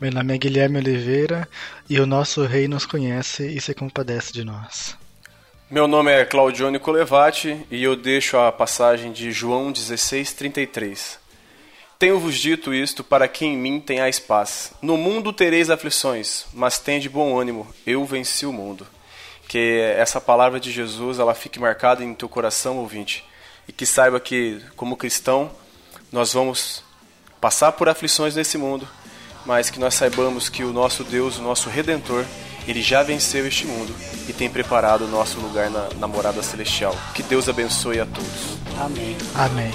[0.00, 1.48] Meu nome é Guilherme Oliveira
[1.88, 4.96] e o nosso rei nos conhece e se compadece de nós.
[5.70, 11.18] Meu nome é Claudione Colevati e eu deixo a passagem de João 16:33.
[11.98, 14.72] Tenho-vos dito isto para que em mim tenhais paz.
[14.80, 18.86] No mundo tereis aflições, mas tende bom ânimo, eu venci o mundo
[19.48, 23.24] que essa palavra de Jesus ela fique marcada em teu coração, ouvinte,
[23.66, 25.50] e que saiba que como cristão
[26.12, 26.84] nós vamos
[27.40, 28.86] passar por aflições nesse mundo,
[29.46, 32.24] mas que nós saibamos que o nosso Deus, o nosso Redentor,
[32.66, 33.94] ele já venceu este mundo
[34.28, 36.94] e tem preparado o nosso lugar na, na morada celestial.
[37.14, 38.58] Que Deus abençoe a todos.
[38.78, 39.16] Amém.
[39.34, 39.72] Amém.